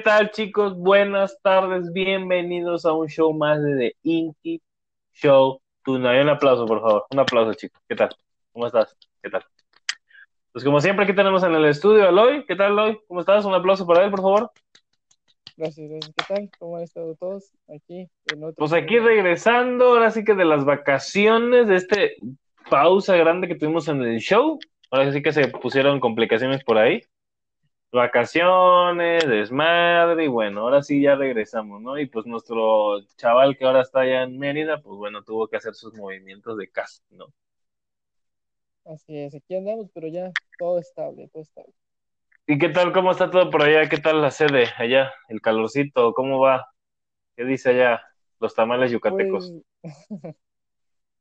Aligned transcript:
tal 0.00 0.30
chicos? 0.30 0.76
Buenas 0.76 1.38
tardes, 1.42 1.92
bienvenidos 1.92 2.86
a 2.86 2.92
un 2.92 3.08
show 3.08 3.32
más 3.32 3.62
de 3.62 3.76
The 3.76 3.96
Inky 4.02 4.62
Show 5.12 5.60
Tonight. 5.84 6.22
Un 6.22 6.28
aplauso, 6.30 6.66
por 6.66 6.80
favor. 6.80 7.06
Un 7.10 7.18
aplauso, 7.18 7.54
chicos. 7.54 7.82
¿Qué 7.88 7.96
tal? 7.96 8.08
¿Cómo 8.52 8.66
estás? 8.66 8.96
¿Qué 9.22 9.28
tal? 9.28 9.44
Pues 10.52 10.64
como 10.64 10.80
siempre, 10.80 11.04
aquí 11.04 11.14
tenemos 11.14 11.42
en 11.42 11.54
el 11.54 11.66
estudio 11.66 12.08
a 12.08 12.12
Loy. 12.12 12.44
¿Qué 12.46 12.56
tal, 12.56 12.74
Loy? 12.74 12.98
¿Cómo 13.06 13.20
estás? 13.20 13.44
Un 13.44 13.54
aplauso 13.54 13.86
para 13.86 14.04
él, 14.04 14.10
por 14.10 14.22
favor. 14.22 14.50
Gracias, 15.56 15.90
gracias. 15.90 16.14
¿Qué 16.16 16.34
tal? 16.34 16.50
¿Cómo 16.58 16.76
han 16.76 16.82
estado 16.84 17.14
todos 17.16 17.52
aquí? 17.68 18.08
En 18.32 18.42
otro 18.42 18.56
Pues 18.56 18.72
aquí 18.72 18.98
regresando, 18.98 19.88
ahora 19.88 20.10
sí 20.10 20.24
que 20.24 20.34
de 20.34 20.46
las 20.46 20.64
vacaciones, 20.64 21.68
de 21.68 21.76
este 21.76 22.16
pausa 22.70 23.16
grande 23.16 23.48
que 23.48 23.54
tuvimos 23.54 23.86
en 23.88 24.02
el 24.02 24.18
show. 24.20 24.58
Ahora 24.90 25.12
sí 25.12 25.22
que 25.22 25.32
se 25.32 25.48
pusieron 25.48 26.00
complicaciones 26.00 26.64
por 26.64 26.78
ahí 26.78 27.02
vacaciones, 27.92 29.26
desmadre, 29.26 30.24
y 30.24 30.28
bueno, 30.28 30.60
ahora 30.60 30.82
sí 30.82 31.02
ya 31.02 31.16
regresamos, 31.16 31.80
¿no? 31.82 31.98
Y 31.98 32.06
pues 32.06 32.26
nuestro 32.26 33.00
chaval 33.16 33.56
que 33.56 33.64
ahora 33.64 33.82
está 33.82 34.00
allá 34.00 34.22
en 34.22 34.38
Mérida, 34.38 34.80
pues 34.80 34.96
bueno, 34.96 35.22
tuvo 35.24 35.48
que 35.48 35.56
hacer 35.56 35.74
sus 35.74 35.94
movimientos 35.94 36.56
de 36.56 36.70
casa, 36.70 37.02
¿no? 37.10 37.26
Así 38.84 39.16
es, 39.16 39.34
aquí 39.34 39.56
andamos, 39.56 39.90
pero 39.92 40.08
ya 40.08 40.30
todo 40.58 40.78
estable, 40.78 41.28
todo 41.28 41.42
estable. 41.42 41.72
¿Y 42.46 42.58
qué 42.58 42.68
tal, 42.68 42.92
cómo 42.92 43.12
está 43.12 43.30
todo 43.30 43.50
por 43.50 43.62
allá? 43.62 43.88
¿Qué 43.88 43.98
tal 43.98 44.20
la 44.22 44.30
sede 44.30 44.66
allá? 44.76 45.12
¿El 45.28 45.40
calorcito? 45.40 46.12
¿Cómo 46.14 46.40
va? 46.40 46.66
¿Qué 47.36 47.44
dice 47.44 47.70
allá 47.70 48.02
los 48.40 48.54
tamales 48.54 48.90
yucatecos? 48.90 49.52
Pues, 49.80 49.84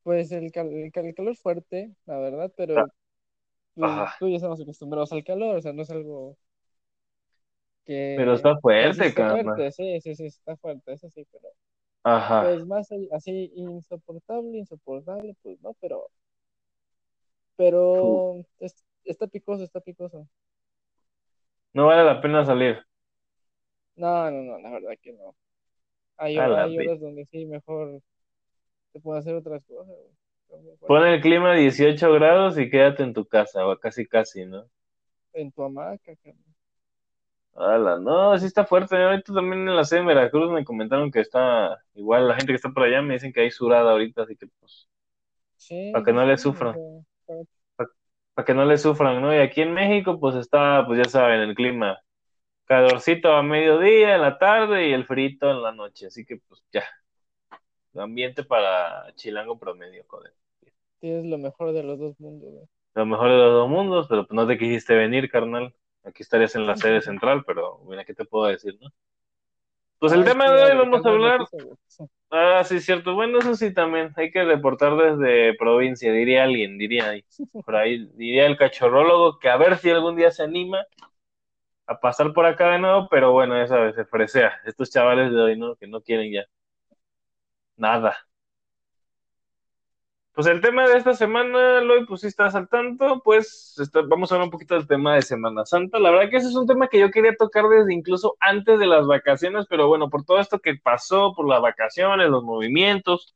pues 0.04 0.32
el, 0.32 0.52
cal 0.52 0.72
el, 0.72 0.92
cal 0.92 1.06
el, 1.06 1.14
calor 1.14 1.36
fuerte, 1.36 1.92
la 2.06 2.18
verdad, 2.18 2.52
pero 2.56 2.80
ah. 3.82 4.16
tú, 4.18 4.26
tú 4.26 4.30
ya 4.30 4.38
estamos 4.38 4.62
acostumbrados 4.62 5.12
al 5.12 5.24
calor, 5.24 5.58
o 5.58 5.62
sea, 5.62 5.74
no 5.74 5.84
es 5.84 5.90
algo 5.92 6.38
que... 7.90 8.14
Pero 8.18 8.34
está 8.34 8.56
fuerte, 8.60 9.08
está 9.08 9.32
fuerte, 9.32 9.72
sí, 9.72 10.00
sí, 10.02 10.14
sí, 10.14 10.26
está 10.28 10.56
fuerte, 10.58 10.94
eso 10.94 11.10
sí, 11.10 11.26
pero... 11.32 11.48
Ajá. 12.04 12.44
Pues 12.44 12.66
más 12.68 12.88
así 13.12 13.52
insoportable, 13.56 14.60
insoportable, 14.60 15.36
pues 15.42 15.60
no, 15.62 15.74
pero... 15.82 16.08
Pero 17.56 18.46
es, 18.60 18.86
está 19.04 19.26
picoso, 19.26 19.64
está 19.64 19.82
picoso. 19.82 20.28
No 21.74 21.88
vale 21.88 22.04
la 22.04 22.22
pena 22.22 22.46
salir. 22.46 22.80
No, 23.96 24.30
no, 24.30 24.44
no, 24.44 24.60
la 24.60 24.70
verdad 24.70 24.94
que 25.02 25.12
no. 25.14 25.36
Hay, 26.18 26.38
hay 26.38 26.78
horas 26.78 27.00
donde 27.00 27.26
sí, 27.26 27.46
mejor 27.48 28.02
te 28.94 29.00
puedo 29.00 29.18
hacer 29.18 29.34
otras 29.34 29.64
cosas. 29.66 29.96
Pon 30.88 31.06
el 31.08 31.22
clima 31.22 31.54
a 31.54 31.56
18 31.56 32.12
grados 32.14 32.58
y 32.60 32.70
quédate 32.70 33.04
en 33.04 33.14
tu 33.14 33.26
casa, 33.26 33.68
o 33.68 33.78
casi 33.78 34.06
casi, 34.06 34.46
¿no? 34.46 34.70
En 35.34 35.52
tu 35.52 35.64
hamaca, 35.64 36.16
carnal. 36.24 36.49
Ala, 37.60 38.00
no, 38.00 38.38
sí 38.40 38.46
está 38.46 38.66
fuerte. 38.66 38.96
Ahorita 38.96 39.34
también 39.34 39.68
en 39.68 39.76
la 39.76 39.84
sede 39.84 40.02
de 40.02 40.06
Veracruz 40.08 40.52
me 40.52 40.64
comentaron 40.64 41.12
que 41.12 41.20
está 41.20 41.78
igual 41.94 42.28
la 42.28 42.36
gente 42.36 42.54
que 42.54 42.56
está 42.56 42.70
por 42.70 42.84
allá 42.84 43.02
me 43.02 43.16
dicen 43.16 43.34
que 43.34 43.42
hay 43.42 43.52
surada 43.52 43.92
ahorita, 43.92 44.24
así 44.24 44.36
que 44.38 44.48
pues 44.60 44.88
sí, 45.58 45.92
para 45.92 46.06
que 46.06 46.14
no 46.14 46.26
le 46.26 46.38
sufran. 46.38 46.76
Para, 47.76 47.90
para 48.34 48.46
que 48.46 48.54
no 48.54 48.66
le 48.66 48.78
sufran, 48.78 49.22
¿no? 49.22 49.34
Y 49.34 49.40
aquí 49.40 49.62
en 49.62 49.74
México 49.74 50.20
pues 50.20 50.36
está, 50.36 50.86
pues 50.88 51.00
ya 51.00 51.10
saben, 51.10 51.42
el 51.42 51.56
clima 51.56 52.00
calorcito 52.70 53.34
a 53.34 53.42
mediodía, 53.42 54.14
en 54.16 54.22
la 54.22 54.38
tarde 54.38 54.88
y 54.88 54.94
el 54.94 55.06
frito 55.06 55.50
en 55.50 55.64
la 55.64 55.72
noche, 55.72 56.06
así 56.06 56.24
que 56.24 56.38
pues 56.48 56.64
ya. 56.72 56.84
Ambiente 57.96 58.44
para 58.44 59.12
chilango 59.16 59.58
promedio, 59.58 60.06
joder. 60.08 60.34
Tienes 61.00 61.26
lo 61.26 61.40
mejor 61.40 61.74
de 61.74 61.82
los 61.82 61.98
dos 61.98 62.20
mundos, 62.20 62.52
güey. 62.52 62.66
Lo 62.94 63.06
mejor 63.08 63.30
de 63.32 63.38
los 63.38 63.54
dos 63.54 63.70
mundos, 63.70 64.06
pero 64.08 64.28
pues 64.28 64.36
no 64.36 64.46
te 64.46 64.60
quisiste 64.60 64.94
venir, 64.94 65.32
carnal. 65.32 65.74
Aquí 66.04 66.24
estarías 66.24 66.56
en 66.56 66.68
la 66.68 66.76
sede 66.76 67.02
central, 67.02 67.44
pero 67.48 67.80
mira, 67.88 68.04
¿qué 68.06 68.14
te 68.14 68.26
puedo 68.26 68.48
decir, 68.48 68.78
no? 68.82 68.90
Pues 70.00 70.14
el 70.14 70.24
Ah, 70.24 70.26
tema 70.26 70.50
de 70.50 70.64
hoy 70.64 70.78
vamos 70.78 71.06
a 71.06 71.10
hablar. 71.10 71.40
Ah, 72.32 72.64
sí, 72.66 72.80
cierto. 72.80 73.16
Bueno, 73.16 73.40
eso 73.40 73.56
sí 73.56 73.74
también. 73.74 74.14
Hay 74.16 74.32
que 74.32 74.44
reportar 74.44 74.96
desde 74.98 75.56
provincia, 75.58 76.12
diría 76.14 76.44
alguien, 76.44 76.78
diría 76.78 77.10
ahí. 77.10 77.26
Por 77.66 77.76
ahí, 77.76 78.08
diría 78.16 78.46
el 78.48 78.58
cachorrólogo 78.58 79.40
que 79.40 79.50
a 79.50 79.58
ver 79.58 79.78
si 79.78 79.90
algún 79.90 80.16
día 80.16 80.32
se 80.32 80.44
anima 80.44 80.86
a 81.88 82.00
pasar 82.00 82.32
por 82.34 82.46
acá 82.46 82.70
de 82.72 82.80
nuevo, 82.80 83.08
pero 83.10 83.32
bueno, 83.34 83.58
ya 83.58 83.68
sabes, 83.68 83.96
se 83.96 84.06
fresea. 84.06 84.54
Estos 84.66 84.92
chavales 84.92 85.32
de 85.32 85.42
hoy, 85.42 85.58
¿no? 85.58 85.76
Que 85.76 85.88
no 85.88 86.02
quieren 86.02 86.32
ya 86.32 86.46
nada. 87.78 88.16
Pues 90.40 90.48
el 90.48 90.62
tema 90.62 90.88
de 90.88 90.96
esta 90.98 91.14
semana, 91.16 91.82
Loy, 91.82 92.06
pues 92.06 92.22
si 92.22 92.28
estás 92.28 92.56
al 92.56 92.70
tanto, 92.70 93.22
pues 93.26 93.76
vamos 94.08 94.32
a 94.32 94.36
hablar 94.36 94.46
un 94.46 94.52
poquito 94.52 94.74
del 94.74 94.88
tema 94.88 95.16
de 95.16 95.22
Semana 95.22 95.66
Santa. 95.66 96.00
La 96.00 96.12
verdad 96.12 96.30
que 96.30 96.38
ese 96.38 96.48
es 96.48 96.56
un 96.56 96.66
tema 96.66 96.88
que 96.88 96.98
yo 96.98 97.12
quería 97.12 97.36
tocar 97.36 97.68
desde 97.68 97.94
incluso 97.94 98.38
antes 98.40 98.80
de 98.80 98.86
las 98.86 99.06
vacaciones, 99.06 99.66
pero 99.70 99.90
bueno, 99.90 100.10
por 100.10 100.24
todo 100.24 100.40
esto 100.40 100.60
que 100.60 100.76
pasó, 100.82 101.34
por 101.36 101.46
las 101.46 101.62
vacaciones, 101.62 102.30
los 102.30 102.46
movimientos, 102.46 103.36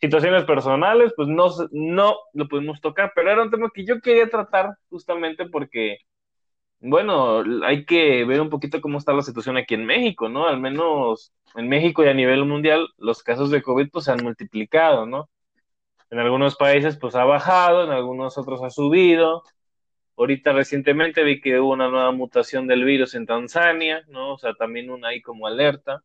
situaciones 0.00 0.44
personales, 0.44 1.12
pues 1.14 1.28
no, 1.28 1.46
no 1.70 2.16
lo 2.32 2.48
pudimos 2.48 2.80
tocar, 2.80 3.12
pero 3.14 3.30
era 3.30 3.44
un 3.44 3.50
tema 3.52 3.70
que 3.72 3.86
yo 3.86 4.00
quería 4.00 4.28
tratar 4.28 4.76
justamente 4.90 5.46
porque, 5.46 5.98
bueno, 6.80 7.44
hay 7.64 7.84
que 7.86 8.24
ver 8.24 8.40
un 8.40 8.50
poquito 8.50 8.80
cómo 8.80 8.98
está 8.98 9.12
la 9.12 9.22
situación 9.22 9.58
aquí 9.58 9.74
en 9.74 9.86
México, 9.86 10.28
¿no? 10.28 10.48
Al 10.48 10.58
menos 10.60 11.32
en 11.54 11.68
México 11.68 12.04
y 12.04 12.08
a 12.08 12.14
nivel 12.14 12.44
mundial, 12.46 12.88
los 12.98 13.22
casos 13.22 13.50
de 13.52 13.62
COVID 13.62 13.90
pues 13.92 14.06
se 14.06 14.12
han 14.12 14.24
multiplicado, 14.24 15.06
¿no? 15.06 15.28
En 16.10 16.18
algunos 16.18 16.56
países 16.56 16.96
pues 16.98 17.14
ha 17.14 17.24
bajado, 17.24 17.84
en 17.84 17.90
algunos 17.90 18.38
otros 18.38 18.62
ha 18.62 18.70
subido. 18.70 19.42
Ahorita 20.16 20.52
recientemente 20.52 21.24
vi 21.24 21.40
que 21.40 21.60
hubo 21.60 21.72
una 21.72 21.88
nueva 21.88 22.12
mutación 22.12 22.66
del 22.66 22.84
virus 22.84 23.14
en 23.14 23.26
Tanzania, 23.26 24.04
¿no? 24.08 24.34
O 24.34 24.38
sea, 24.38 24.54
también 24.54 24.90
una 24.90 25.08
ahí 25.08 25.22
como 25.22 25.46
alerta. 25.46 26.04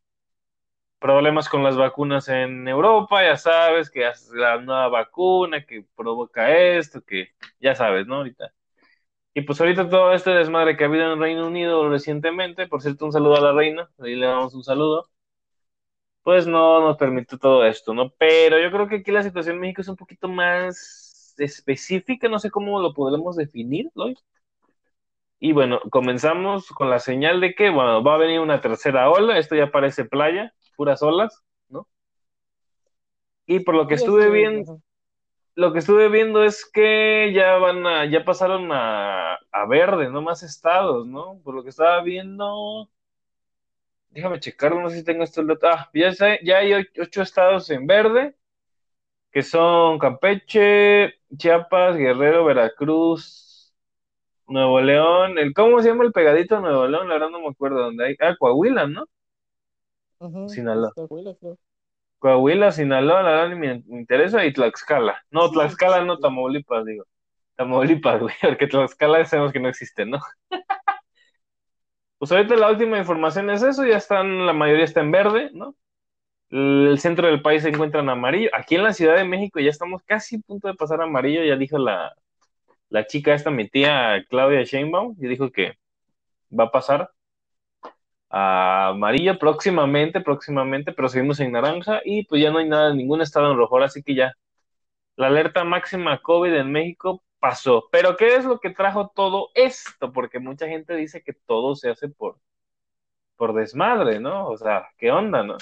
Problemas 1.00 1.50
con 1.50 1.63
las 1.63 1.75
vacunas 1.78 2.28
en 2.29 2.67
Europa, 2.67 3.23
ya 3.23 3.35
sabes, 3.35 3.89
que 3.89 4.09
la 4.34 4.57
nueva 4.62 4.88
vacuna 4.89 5.66
que 5.66 5.84
provoca 5.95 6.56
esto, 6.56 7.01
que 7.03 7.29
ya 7.59 7.73
sabes, 7.75 8.06
¿no? 8.07 8.18
Ahorita. 8.18 8.53
Y 9.33 9.41
pues 9.41 9.62
ahorita 9.62 9.89
todo 9.89 10.13
este 10.13 10.31
desmadre 10.31 10.78
que 10.78 10.83
ha 10.83 10.88
habido 10.88 11.13
en 11.13 11.19
Reino 11.19 11.47
Unido 11.47 11.89
recientemente, 11.89 12.68
por 12.68 12.81
cierto, 12.81 13.06
un 13.06 13.13
saludo 13.13 13.38
a 13.38 13.41
la 13.41 13.53
reina, 13.53 13.89
ahí 14.00 14.16
le 14.16 14.25
damos 14.28 14.53
un 14.56 14.63
saludo 14.63 15.09
pues 16.23 16.47
no 16.47 16.81
nos 16.81 16.97
permite 16.97 17.37
todo 17.37 17.65
esto, 17.65 17.93
¿no? 17.93 18.11
Pero 18.17 18.59
yo 18.59 18.71
creo 18.71 18.87
que 18.87 18.97
aquí 18.97 19.11
la 19.11 19.23
situación 19.23 19.55
en 19.55 19.61
México 19.61 19.81
es 19.81 19.87
un 19.87 19.95
poquito 19.97 20.27
más 20.29 21.35
específica, 21.37 22.29
no 22.29 22.39
sé 22.39 22.51
cómo 22.51 22.79
lo 22.81 22.93
podemos 22.93 23.35
definir, 23.35 23.89
Lloyd. 23.95 24.17
Y 25.39 25.51
bueno, 25.53 25.79
comenzamos 25.89 26.67
con 26.69 26.89
la 26.89 26.99
señal 26.99 27.41
de 27.41 27.53
que, 27.55 27.69
bueno, 27.69 28.03
va 28.03 28.15
a 28.15 28.17
venir 28.17 28.39
una 28.39 28.61
tercera 28.61 29.09
ola, 29.09 29.37
esto 29.39 29.55
ya 29.55 29.71
parece 29.71 30.05
playa, 30.05 30.53
puras 30.77 31.01
olas, 31.01 31.43
¿no? 31.69 31.87
Y 33.45 33.59
por 33.61 33.75
lo 33.75 33.88
que 33.88 33.95
Sí, 33.95 33.95
estuve 33.95 34.29
sí, 34.29 34.29
viendo, 34.29 34.81
lo 35.55 35.73
que 35.73 35.79
estuve 35.79 36.09
viendo 36.09 36.43
es 36.43 36.69
que 36.71 37.33
ya 37.35 37.57
van 37.57 37.85
a, 37.88 38.05
ya 38.05 38.25
pasaron 38.25 38.71
a, 38.71 39.35
a 39.51 39.65
verde, 39.67 40.09
no 40.11 40.21
más 40.23 40.43
estados, 40.43 41.07
¿no? 41.07 41.39
Por 41.43 41.55
lo 41.55 41.63
que 41.63 41.69
estaba 41.71 42.01
viendo, 42.03 42.89
déjame 44.11 44.39
checar, 44.39 44.75
no 44.75 44.89
sé 44.89 44.97
si 44.99 45.03
tengo 45.03 45.23
esto. 45.23 45.41
Ah, 45.63 45.89
ya, 45.94 46.13
sé, 46.13 46.39
ya 46.44 46.59
hay 46.59 46.73
ocho 46.99 47.22
estados 47.22 47.69
en 47.69 47.88
verde, 47.88 48.35
que 49.31 49.44
son 49.44 49.99
Campeche, 49.99 51.16
Chiapas, 51.38 51.97
Guerrero, 51.97 52.45
Veracruz, 52.45 53.73
Nuevo 54.47 54.81
León. 54.81 55.38
El, 55.39 55.53
¿Cómo 55.53 55.81
se 55.81 55.89
llama 55.89 56.05
el 56.05 56.11
pegadito 56.13 56.55
de 56.55 56.61
Nuevo 56.61 56.88
León? 56.88 57.07
La 57.09 57.16
verdad 57.16 57.29
no 57.29 57.41
me 57.41 57.50
acuerdo 57.50 57.79
dónde 57.83 58.05
hay. 58.07 58.16
Ah, 58.19 58.35
Coahuila, 58.39 58.88
¿no? 58.88 59.05
Sinaloa. 60.45 60.91
Coahuila, 60.94 61.35
creo. 61.35 61.57
Coahuila, 62.19 62.71
Sinaloa, 62.71 63.23
la 63.23 63.31
verdad 63.31 63.50
ni 63.50 63.55
me, 63.55 63.83
me 63.88 64.00
interesa, 64.00 64.45
y 64.45 64.53
Tlaxcala. 64.53 65.23
No, 65.31 65.50
Sí, 65.50 65.51
Tlaxcala 65.51 66.05
no, 66.05 66.17
sí. 66.17 66.21
Tamaulipas, 66.21 66.85
digo. 66.85 67.05
Tamaulipas, 67.55 68.21
güey, 68.21 68.35
porque 68.41 68.67
Tlaxcala 68.67 69.25
sabemos 69.25 69.51
que 69.53 69.59
no 69.59 69.69
existe, 69.69 70.05
¿no? 70.05 70.19
Pues 72.21 72.31
ahorita 72.31 72.55
la 72.55 72.69
última 72.69 72.99
información 72.99 73.49
es 73.49 73.63
eso, 73.63 73.83
ya 73.83 73.97
están, 73.97 74.45
la 74.45 74.53
mayoría 74.53 74.85
está 74.85 75.01
en 75.01 75.09
verde, 75.09 75.50
¿no? 75.53 75.73
El 76.51 77.00
centro 77.00 77.25
del 77.25 77.41
país 77.41 77.63
se 77.63 77.69
encuentra 77.69 78.01
en 78.01 78.09
amarillo. 78.09 78.51
Aquí 78.53 78.75
en 78.75 78.83
la 78.83 78.94
Ciudad 78.94 79.15
de 79.15 79.23
México 79.23 79.59
ya 79.59 79.71
estamos 79.71 80.03
casi 80.03 80.35
a 80.35 80.39
punto 80.45 80.68
de 80.68 80.75
pasar 80.75 81.01
amarillo, 81.01 81.44
ya 81.44 81.56
dijo 81.56 81.79
la, 81.79 82.13
la 82.89 83.07
chica 83.07 83.33
esta, 83.33 83.50
mi 83.50 83.68
tía 83.68 84.23
Claudia 84.29 84.62
Sheinbaum, 84.62 85.15
y 85.19 85.27
dijo 85.29 85.51
que 85.51 85.79
va 86.51 86.65
a 86.65 86.71
pasar 86.71 87.09
a 88.29 88.89
amarillo 88.89 89.39
próximamente, 89.39 90.21
próximamente, 90.21 90.91
pero 90.91 91.09
seguimos 91.09 91.39
en 91.39 91.53
naranja 91.53 92.01
y 92.06 92.25
pues 92.25 92.39
ya 92.39 92.51
no 92.51 92.59
hay 92.59 92.69
nada, 92.69 92.94
ningún 92.94 93.21
estado 93.24 93.50
en 93.50 93.57
rojo, 93.57 93.74
ahora 93.75 93.89
sí 93.89 94.03
que 94.03 94.13
ya 94.13 94.33
la 95.15 95.25
alerta 95.25 95.63
máxima 95.63 96.19
COVID 96.21 96.53
en 96.53 96.71
México 96.71 97.24
pasó. 97.41 97.89
Pero 97.91 98.15
¿qué 98.15 98.35
es 98.38 98.45
lo 98.45 98.59
que 98.59 98.69
trajo 98.69 99.11
todo 99.13 99.49
esto? 99.55 100.13
Porque 100.13 100.39
mucha 100.39 100.67
gente 100.67 100.95
dice 100.95 101.23
que 101.23 101.33
todo 101.33 101.75
se 101.75 101.89
hace 101.89 102.07
por, 102.07 102.39
por 103.35 103.53
desmadre, 103.53 104.21
¿no? 104.21 104.47
O 104.47 104.57
sea, 104.57 104.88
¿qué 104.97 105.11
onda, 105.11 105.43
no? 105.43 105.57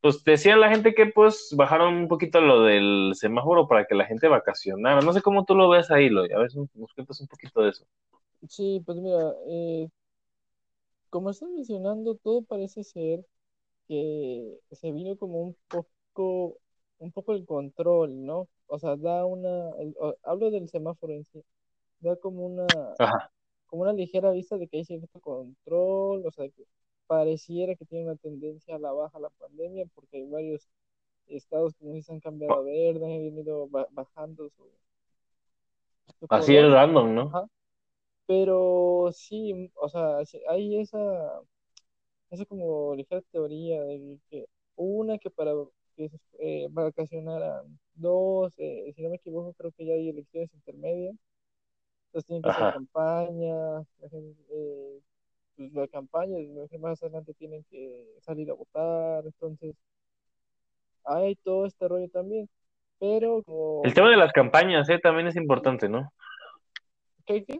Pues 0.00 0.22
decían 0.22 0.60
la 0.60 0.68
gente 0.68 0.94
que 0.94 1.06
pues 1.06 1.54
bajaron 1.56 1.94
un 1.94 2.08
poquito 2.08 2.40
lo 2.40 2.62
del 2.64 3.12
semáforo 3.14 3.66
para 3.66 3.86
que 3.86 3.94
la 3.94 4.04
gente 4.04 4.28
vacacionara. 4.28 5.00
No 5.00 5.14
sé 5.14 5.22
cómo 5.22 5.46
tú 5.46 5.54
lo 5.56 5.70
ves 5.70 5.90
ahí, 5.90 6.10
Loy. 6.10 6.30
A 6.32 6.38
ver, 6.38 6.50
nos 6.74 6.92
cuentas 6.94 7.20
un 7.22 7.26
poquito 7.26 7.62
de 7.62 7.70
eso. 7.70 7.86
Sí, 8.46 8.82
pues 8.84 8.98
mira, 8.98 9.32
eh, 9.48 9.88
como 11.08 11.30
estoy 11.30 11.50
mencionando, 11.52 12.16
todo 12.16 12.42
parece 12.42 12.84
ser 12.84 13.24
que 13.88 14.58
se 14.72 14.92
vino 14.92 15.16
como 15.16 15.40
un 15.40 15.56
poco, 15.68 16.58
un 16.98 17.12
poco 17.12 17.32
el 17.32 17.46
control, 17.46 18.26
¿no? 18.26 18.48
O 18.74 18.78
sea, 18.80 18.96
da 18.96 19.24
una, 19.24 19.70
hablo 20.24 20.50
del 20.50 20.68
semáforo 20.68 21.12
en 21.12 21.24
sí, 21.24 21.44
da 22.00 22.16
como 22.16 22.44
una, 22.44 22.66
como 23.66 23.82
una 23.82 23.92
ligera 23.92 24.32
vista 24.32 24.58
de 24.58 24.66
que 24.66 24.78
hay 24.78 24.84
cierto 24.84 25.20
control, 25.20 26.26
o 26.26 26.30
sea, 26.32 26.48
que 26.48 26.64
pareciera 27.06 27.76
que 27.76 27.84
tiene 27.84 28.06
una 28.06 28.16
tendencia 28.16 28.74
a 28.74 28.80
la 28.80 28.90
baja 28.90 29.20
la 29.20 29.30
pandemia, 29.30 29.86
porque 29.94 30.16
hay 30.16 30.26
varios 30.26 30.68
estados 31.28 31.72
que 31.76 32.02
se 32.02 32.12
han 32.12 32.18
cambiado 32.18 32.54
a 32.54 32.62
verde, 32.62 33.04
han 33.04 33.36
venido 33.36 33.68
bajando 33.92 34.50
su, 34.50 34.68
Así 36.28 36.56
es 36.56 36.68
random, 36.68 37.14
¿no? 37.14 37.50
Pero 38.26 39.10
sí, 39.12 39.70
o 39.76 39.88
sea, 39.88 40.18
hay 40.48 40.80
esa, 40.80 41.40
esa 42.30 42.44
como 42.44 42.96
ligera 42.96 43.22
teoría 43.30 43.80
de 43.84 44.18
que 44.28 44.46
una 44.74 45.16
que 45.18 45.30
para 45.30 45.52
que 45.96 46.10
eh, 46.38 46.66
vacacionaran, 46.70 47.78
dos, 47.94 48.54
eh, 48.58 48.92
si 48.94 49.02
no 49.02 49.10
me 49.10 49.16
equivoco, 49.16 49.52
creo 49.54 49.72
que 49.72 49.86
ya 49.86 49.94
hay 49.94 50.08
elecciones 50.08 50.52
intermedias, 50.54 51.16
entonces 52.06 52.26
tienen 52.26 52.42
que 52.42 52.50
hacer 52.50 52.72
campaña, 52.74 53.80
eh, 54.50 55.00
pues 55.56 55.72
la 55.72 55.88
campaña, 55.88 56.38
más 56.78 57.02
adelante 57.02 57.34
tienen 57.34 57.64
que 57.70 58.06
salir 58.20 58.50
a 58.50 58.54
votar, 58.54 59.24
entonces 59.24 59.74
hay 61.04 61.36
todo 61.36 61.66
este 61.66 61.88
rollo 61.88 62.08
también, 62.08 62.48
pero 62.98 63.42
como... 63.42 63.82
El 63.84 63.94
tema 63.94 64.10
de 64.10 64.16
las 64.16 64.32
campañas, 64.32 64.88
eh, 64.88 64.98
también 64.98 65.26
es 65.26 65.36
importante, 65.36 65.88
¿no? 65.88 66.12
¿Qué, 67.26 67.44
qué? 67.44 67.58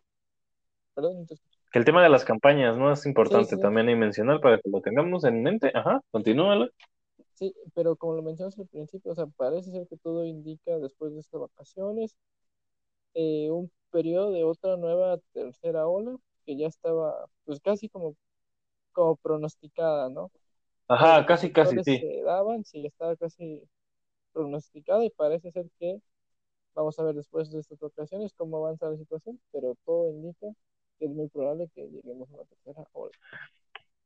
Perdón, 0.94 1.26
Que 1.72 1.78
el 1.78 1.84
tema 1.84 2.02
de 2.02 2.08
las 2.08 2.24
campañas, 2.24 2.76
¿no? 2.76 2.92
Es 2.92 3.04
importante 3.06 3.56
también 3.56 3.90
y 3.90 3.96
mencionar 3.96 4.40
para 4.40 4.58
que 4.58 4.70
lo 4.70 4.80
tengamos 4.80 5.24
en 5.24 5.42
mente. 5.42 5.72
Ajá, 5.74 6.00
continúala. 6.10 6.68
Sí, 7.34 7.54
pero 7.74 7.96
como 7.96 8.14
lo 8.14 8.22
mencionas 8.22 8.58
al 8.58 8.66
principio, 8.68 9.12
o 9.12 9.14
sea, 9.14 9.26
parece 9.26 9.70
ser 9.70 9.86
que 9.88 9.96
todo 9.96 10.24
indica 10.24 10.78
después 10.78 11.12
de 11.14 11.20
estas 11.20 11.40
vacaciones 11.40 12.16
eh, 13.14 13.50
un 13.50 13.70
periodo 13.90 14.32
de 14.32 14.44
otra 14.44 14.76
nueva 14.76 15.18
tercera 15.32 15.86
ola 15.86 16.16
que 16.46 16.56
ya 16.56 16.66
estaba 16.66 17.26
pues 17.44 17.60
casi 17.60 17.88
como, 17.88 18.16
como 18.92 19.16
pronosticada, 19.16 20.08
¿no? 20.10 20.30
Ajá, 20.88 21.24
casi, 21.26 21.52
casi, 21.52 21.82
sí. 21.82 21.98
Se 21.98 22.22
daban, 22.22 22.64
sí, 22.64 22.86
estaba 22.86 23.16
casi 23.16 23.62
pronosticada 24.32 25.04
y 25.04 25.10
parece 25.10 25.50
ser 25.52 25.66
que 25.78 26.00
vamos 26.74 26.98
a 26.98 27.04
ver 27.04 27.14
después 27.14 27.50
de 27.50 27.60
estas 27.60 27.82
ocasiones 27.82 28.34
cómo 28.36 28.58
avanza 28.58 28.90
la 28.90 28.96
situación, 28.96 29.40
pero 29.52 29.76
todo 29.84 30.10
indica 30.10 30.48
que 30.98 31.06
es 31.06 31.10
muy 31.12 31.28
probable 31.28 31.70
que 31.74 31.88
lleguemos 31.88 32.30
a 32.32 32.38
la 32.38 32.44
tercera 32.44 32.84
ola. 32.92 33.12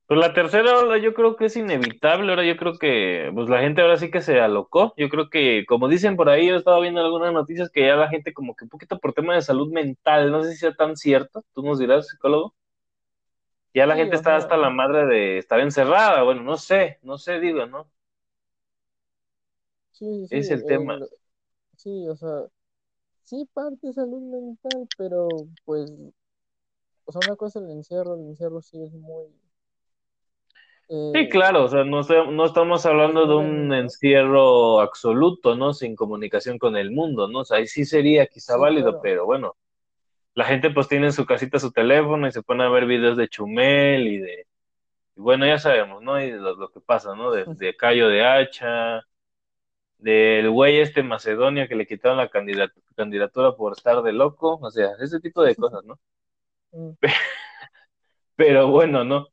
Pues 0.08 0.18
la 0.20 0.32
tercera 0.32 0.78
ola 0.78 0.96
yo 0.96 1.12
creo 1.12 1.36
que 1.36 1.44
es 1.44 1.56
inevitable, 1.56 2.30
ahora 2.30 2.42
yo 2.42 2.56
creo 2.56 2.78
que 2.78 3.30
pues 3.34 3.50
la 3.50 3.60
gente 3.60 3.82
ahora 3.82 3.98
sí 3.98 4.10
que 4.10 4.22
se 4.22 4.40
alocó, 4.40 4.94
yo 4.96 5.10
creo 5.10 5.28
que 5.28 5.66
como 5.68 5.86
dicen 5.86 6.16
por 6.16 6.30
ahí, 6.30 6.48
yo 6.48 6.56
estaba 6.56 6.80
viendo 6.80 7.02
algunas 7.02 7.30
noticias 7.34 7.68
que 7.68 7.82
ya 7.86 7.94
la 7.94 8.08
gente 8.08 8.32
como 8.32 8.56
que 8.56 8.64
un 8.64 8.70
poquito 8.70 8.98
por 8.98 9.12
tema 9.12 9.34
de 9.34 9.42
salud 9.42 9.70
mental, 9.70 10.32
no 10.32 10.42
sé 10.42 10.52
si 10.52 10.56
sea 10.60 10.72
tan 10.74 10.96
cierto, 10.96 11.44
tú 11.52 11.62
nos 11.62 11.78
dirás, 11.78 12.08
psicólogo, 12.08 12.54
ya 13.74 13.84
la 13.84 13.96
gente 13.96 14.16
está 14.16 14.36
hasta 14.36 14.56
la 14.56 14.70
madre 14.70 15.04
de 15.04 15.36
estar 15.36 15.60
encerrada, 15.60 16.22
bueno, 16.22 16.42
no 16.42 16.56
sé, 16.56 16.98
no 17.02 17.18
sé, 17.18 17.38
digo, 17.38 17.66
¿no? 17.66 17.86
Sí, 19.90 20.26
sí, 20.26 20.36
es 20.38 20.50
el 20.50 20.64
tema. 20.64 20.98
Sí, 21.76 22.08
o 22.08 22.16
sea, 22.16 22.46
sí 23.24 23.46
parte 23.52 23.88
de 23.88 23.92
salud 23.92 24.22
mental, 24.22 24.88
pero 24.96 25.28
pues, 25.66 25.92
o 27.04 27.12
sea, 27.12 27.20
una 27.26 27.36
cosa 27.36 27.58
el 27.58 27.68
encierro, 27.70 28.14
el 28.14 28.22
encierro 28.22 28.62
sí 28.62 28.82
es 28.82 28.94
muy 28.94 29.26
sí, 30.88 31.12
eh, 31.14 31.28
claro, 31.28 31.64
o 31.64 31.68
sea, 31.68 31.84
no, 31.84 32.02
no 32.02 32.44
estamos 32.44 32.86
hablando 32.86 33.26
de 33.26 33.34
un 33.34 33.72
encierro 33.72 34.80
absoluto, 34.80 35.54
¿no? 35.54 35.74
Sin 35.74 35.96
comunicación 35.96 36.58
con 36.58 36.76
el 36.76 36.90
mundo, 36.90 37.28
¿no? 37.28 37.40
O 37.40 37.44
sea, 37.44 37.58
ahí 37.58 37.66
sí 37.66 37.84
sería 37.84 38.26
quizá 38.26 38.56
válido, 38.56 39.00
pero 39.02 39.26
bueno, 39.26 39.56
la 40.34 40.44
gente 40.44 40.70
pues 40.70 40.88
tiene 40.88 41.06
en 41.06 41.12
su 41.12 41.26
casita 41.26 41.58
su 41.58 41.72
teléfono 41.72 42.26
y 42.26 42.32
se 42.32 42.42
pone 42.42 42.64
a 42.64 42.68
ver 42.68 42.86
videos 42.86 43.16
de 43.16 43.28
Chumel 43.28 44.06
y 44.06 44.18
de, 44.18 44.46
bueno, 45.16 45.46
ya 45.46 45.58
sabemos, 45.58 46.02
¿no? 46.02 46.20
Y 46.22 46.30
lo, 46.32 46.70
que 46.70 46.80
pasa, 46.80 47.14
¿no? 47.16 47.32
De, 47.32 47.44
de, 47.46 47.76
Cayo 47.76 48.08
de 48.08 48.24
Hacha, 48.24 49.02
del 49.98 50.50
güey 50.50 50.80
este 50.80 51.02
Macedonia 51.02 51.68
que 51.68 51.74
le 51.76 51.86
quitaron 51.86 52.18
la 52.18 52.30
candidatura 52.96 53.56
por 53.56 53.72
estar 53.72 54.02
de 54.02 54.12
loco, 54.12 54.58
o 54.62 54.70
sea, 54.70 54.90
ese 55.00 55.20
tipo 55.20 55.42
de 55.42 55.56
cosas, 55.56 55.84
¿no? 55.84 55.98
Mm. 56.72 56.90
Pero 58.36 58.68
bueno, 58.68 59.04
¿no? 59.04 59.28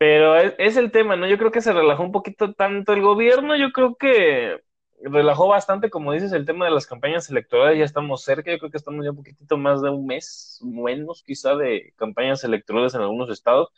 Pero 0.00 0.34
es, 0.36 0.78
el 0.78 0.90
tema, 0.92 1.16
¿no? 1.16 1.26
Yo 1.28 1.36
creo 1.36 1.50
que 1.50 1.60
se 1.60 1.74
relajó 1.74 2.02
un 2.02 2.12
poquito 2.12 2.54
tanto 2.54 2.94
el 2.94 3.02
gobierno, 3.02 3.54
yo 3.56 3.70
creo 3.70 3.96
que 3.96 4.58
relajó 5.02 5.48
bastante, 5.48 5.90
como 5.90 6.12
dices, 6.12 6.32
el 6.32 6.46
tema 6.46 6.64
de 6.64 6.70
las 6.70 6.86
campañas 6.86 7.28
electorales, 7.30 7.78
ya 7.78 7.84
estamos 7.84 8.22
cerca, 8.24 8.50
yo 8.50 8.58
creo 8.58 8.70
que 8.70 8.78
estamos 8.78 9.04
ya 9.04 9.10
un 9.10 9.18
poquitito 9.18 9.58
más 9.58 9.82
de 9.82 9.90
un 9.90 10.06
mes, 10.06 10.58
menos 10.64 11.22
quizá, 11.22 11.54
de 11.56 11.92
campañas 11.96 12.42
electorales 12.44 12.94
en 12.94 13.02
algunos 13.02 13.28
estados. 13.30 13.68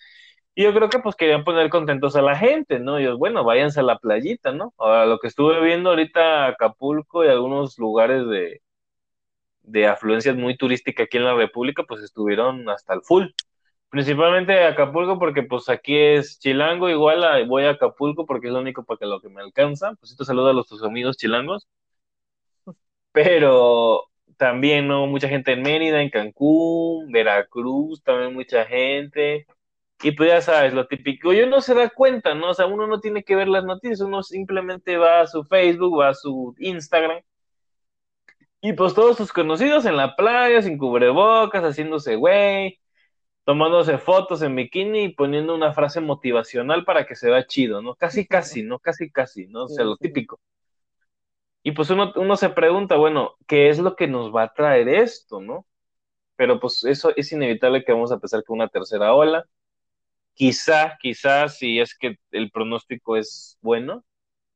Y 0.54 0.64
yo 0.64 0.74
creo 0.74 0.88
que 0.90 1.00
pues 1.00 1.16
querían 1.16 1.44
poner 1.44 1.70
contentos 1.70 2.16
a 2.16 2.22
la 2.22 2.36
gente, 2.36 2.78
¿no? 2.80 3.00
Y 3.00 3.06
bueno, 3.16 3.44
váyanse 3.44 3.80
a 3.80 3.84
la 3.84 3.98
playita, 3.98 4.52
¿no? 4.52 4.74
Ahora, 4.78 5.06
lo 5.06 5.18
que 5.18 5.28
estuve 5.28 5.60
viendo 5.62 5.90
ahorita 5.90 6.46
Acapulco 6.48 7.24
y 7.24 7.28
algunos 7.28 7.78
lugares 7.78 8.28
de, 8.28 8.62
de 9.62 9.86
afluencia 9.86 10.34
muy 10.34 10.56
turística 10.56 11.04
aquí 11.04 11.16
en 11.18 11.24
la 11.24 11.34
República, 11.34 11.84
pues 11.84 12.02
estuvieron 12.02 12.68
hasta 12.68 12.94
el 12.94 13.02
full. 13.02 13.26
Principalmente 13.92 14.64
Acapulco 14.64 15.18
porque 15.18 15.42
pues 15.42 15.68
aquí 15.68 15.94
es 15.98 16.38
chilango, 16.38 16.88
igual 16.88 17.46
voy 17.46 17.64
a 17.64 17.72
Acapulco 17.72 18.24
porque 18.24 18.46
es 18.46 18.52
lo 18.54 18.60
único 18.60 18.84
para 18.84 18.96
que 18.98 19.04
lo 19.04 19.20
que 19.20 19.28
me 19.28 19.42
alcanza. 19.42 19.92
Pues 20.00 20.12
esto 20.12 20.24
saluda 20.24 20.50
a 20.50 20.54
los 20.54 20.66
tus 20.66 20.82
amigos 20.82 21.18
chilangos. 21.18 21.68
Pero 23.12 24.04
también, 24.38 24.88
¿no? 24.88 25.06
Mucha 25.06 25.28
gente 25.28 25.52
en 25.52 25.62
Mérida, 25.62 26.00
en 26.00 26.08
Cancún, 26.08 27.12
Veracruz, 27.12 28.02
también 28.02 28.32
mucha 28.32 28.64
gente. 28.64 29.46
Y 30.02 30.12
pues 30.12 30.30
ya 30.30 30.40
sabes, 30.40 30.72
lo 30.72 30.86
típico, 30.86 31.34
yo 31.34 31.46
no 31.46 31.60
se 31.60 31.74
da 31.74 31.90
cuenta, 31.90 32.34
¿no? 32.34 32.50
O 32.50 32.54
sea, 32.54 32.66
uno 32.66 32.86
no 32.86 33.00
tiene 33.00 33.22
que 33.24 33.36
ver 33.36 33.48
las 33.48 33.64
noticias, 33.64 34.00
uno 34.00 34.22
simplemente 34.22 34.96
va 34.96 35.20
a 35.20 35.26
su 35.26 35.44
Facebook, 35.44 36.00
va 36.00 36.08
a 36.10 36.14
su 36.14 36.54
Instagram. 36.58 37.20
Y 38.62 38.72
pues 38.72 38.94
todos 38.94 39.18
sus 39.18 39.32
conocidos 39.32 39.84
en 39.84 39.96
la 39.98 40.16
playa, 40.16 40.62
sin 40.62 40.78
cubrebocas, 40.78 41.62
haciéndose 41.62 42.16
güey, 42.16 42.80
tomándose 43.44 43.98
fotos 43.98 44.42
en 44.42 44.54
bikini 44.56 45.04
y 45.04 45.08
poniendo 45.10 45.54
una 45.54 45.72
frase 45.72 46.00
motivacional 46.00 46.84
para 46.84 47.06
que 47.06 47.16
se 47.16 47.30
vea 47.30 47.46
chido, 47.46 47.82
¿no? 47.82 47.94
Casi, 47.94 48.26
casi, 48.26 48.62
¿no? 48.62 48.78
Casi, 48.78 49.10
casi, 49.10 49.46
¿no? 49.48 49.64
O 49.64 49.68
sea, 49.68 49.84
lo 49.84 49.96
típico. 49.96 50.40
Y 51.62 51.72
pues 51.72 51.90
uno, 51.90 52.12
uno 52.16 52.36
se 52.36 52.50
pregunta, 52.50 52.96
bueno, 52.96 53.36
¿qué 53.46 53.68
es 53.68 53.78
lo 53.78 53.94
que 53.96 54.08
nos 54.08 54.34
va 54.34 54.44
a 54.44 54.52
traer 54.52 54.88
esto, 54.88 55.40
no? 55.40 55.66
Pero 56.36 56.60
pues 56.60 56.84
eso 56.84 57.12
es 57.16 57.32
inevitable 57.32 57.84
que 57.84 57.92
vamos 57.92 58.10
a 58.10 58.14
empezar 58.14 58.44
con 58.44 58.56
una 58.58 58.68
tercera 58.68 59.14
ola. 59.14 59.44
Quizá, 60.34 60.96
quizá, 61.00 61.48
si 61.48 61.80
es 61.80 61.96
que 61.96 62.18
el 62.32 62.50
pronóstico 62.50 63.16
es 63.16 63.58
bueno, 63.62 64.04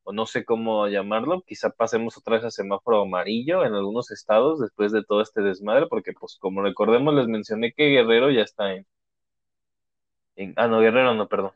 o 0.06 0.12
no 0.12 0.26
sé 0.26 0.44
cómo 0.44 0.88
llamarlo, 0.88 1.42
quizá 1.46 1.70
pasemos 1.70 2.16
otra 2.18 2.36
vez 2.36 2.44
a 2.44 2.50
semáforo 2.52 3.02
amarillo 3.02 3.64
en 3.64 3.74
algunos 3.74 4.10
estados 4.12 4.60
después 4.60 4.92
de 4.92 5.04
todo 5.04 5.20
este 5.22 5.42
desmadre, 5.42 5.86
porque 5.88 6.12
pues 6.14 6.38
como 6.40 6.62
recordemos 6.62 7.14
les 7.14 7.28
mencioné 7.28 7.72
que 7.72 7.88
Guerrero 7.90 8.30
ya 8.30 8.42
está 8.42 8.72
en, 10.36 10.54
ah 10.56 10.68
no, 10.68 10.80
Guerrero 10.80 11.14
no, 11.14 11.28
perdón, 11.28 11.52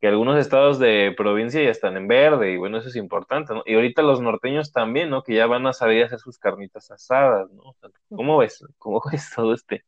que 0.00 0.08
algunos 0.08 0.38
estados 0.38 0.78
de 0.78 1.14
provincia 1.16 1.62
ya 1.62 1.70
están 1.70 1.96
en 1.96 2.08
verde 2.08 2.52
y 2.52 2.56
bueno, 2.58 2.78
eso 2.78 2.88
es 2.88 2.96
importante, 2.96 3.54
¿no? 3.54 3.62
Y 3.66 3.74
ahorita 3.74 4.02
los 4.02 4.20
norteños 4.20 4.72
también, 4.72 5.10
¿no? 5.10 5.22
Que 5.22 5.34
ya 5.34 5.46
van 5.46 5.66
a 5.66 5.72
salir 5.72 6.02
a 6.02 6.06
hacer 6.06 6.20
sus 6.20 6.38
carnitas 6.38 6.90
asadas, 6.90 7.50
¿no? 7.52 7.76
¿Cómo 8.14 8.38
ves? 8.38 8.64
¿Cómo 8.78 9.02
ves 9.12 9.30
todo 9.34 9.54
este, 9.54 9.84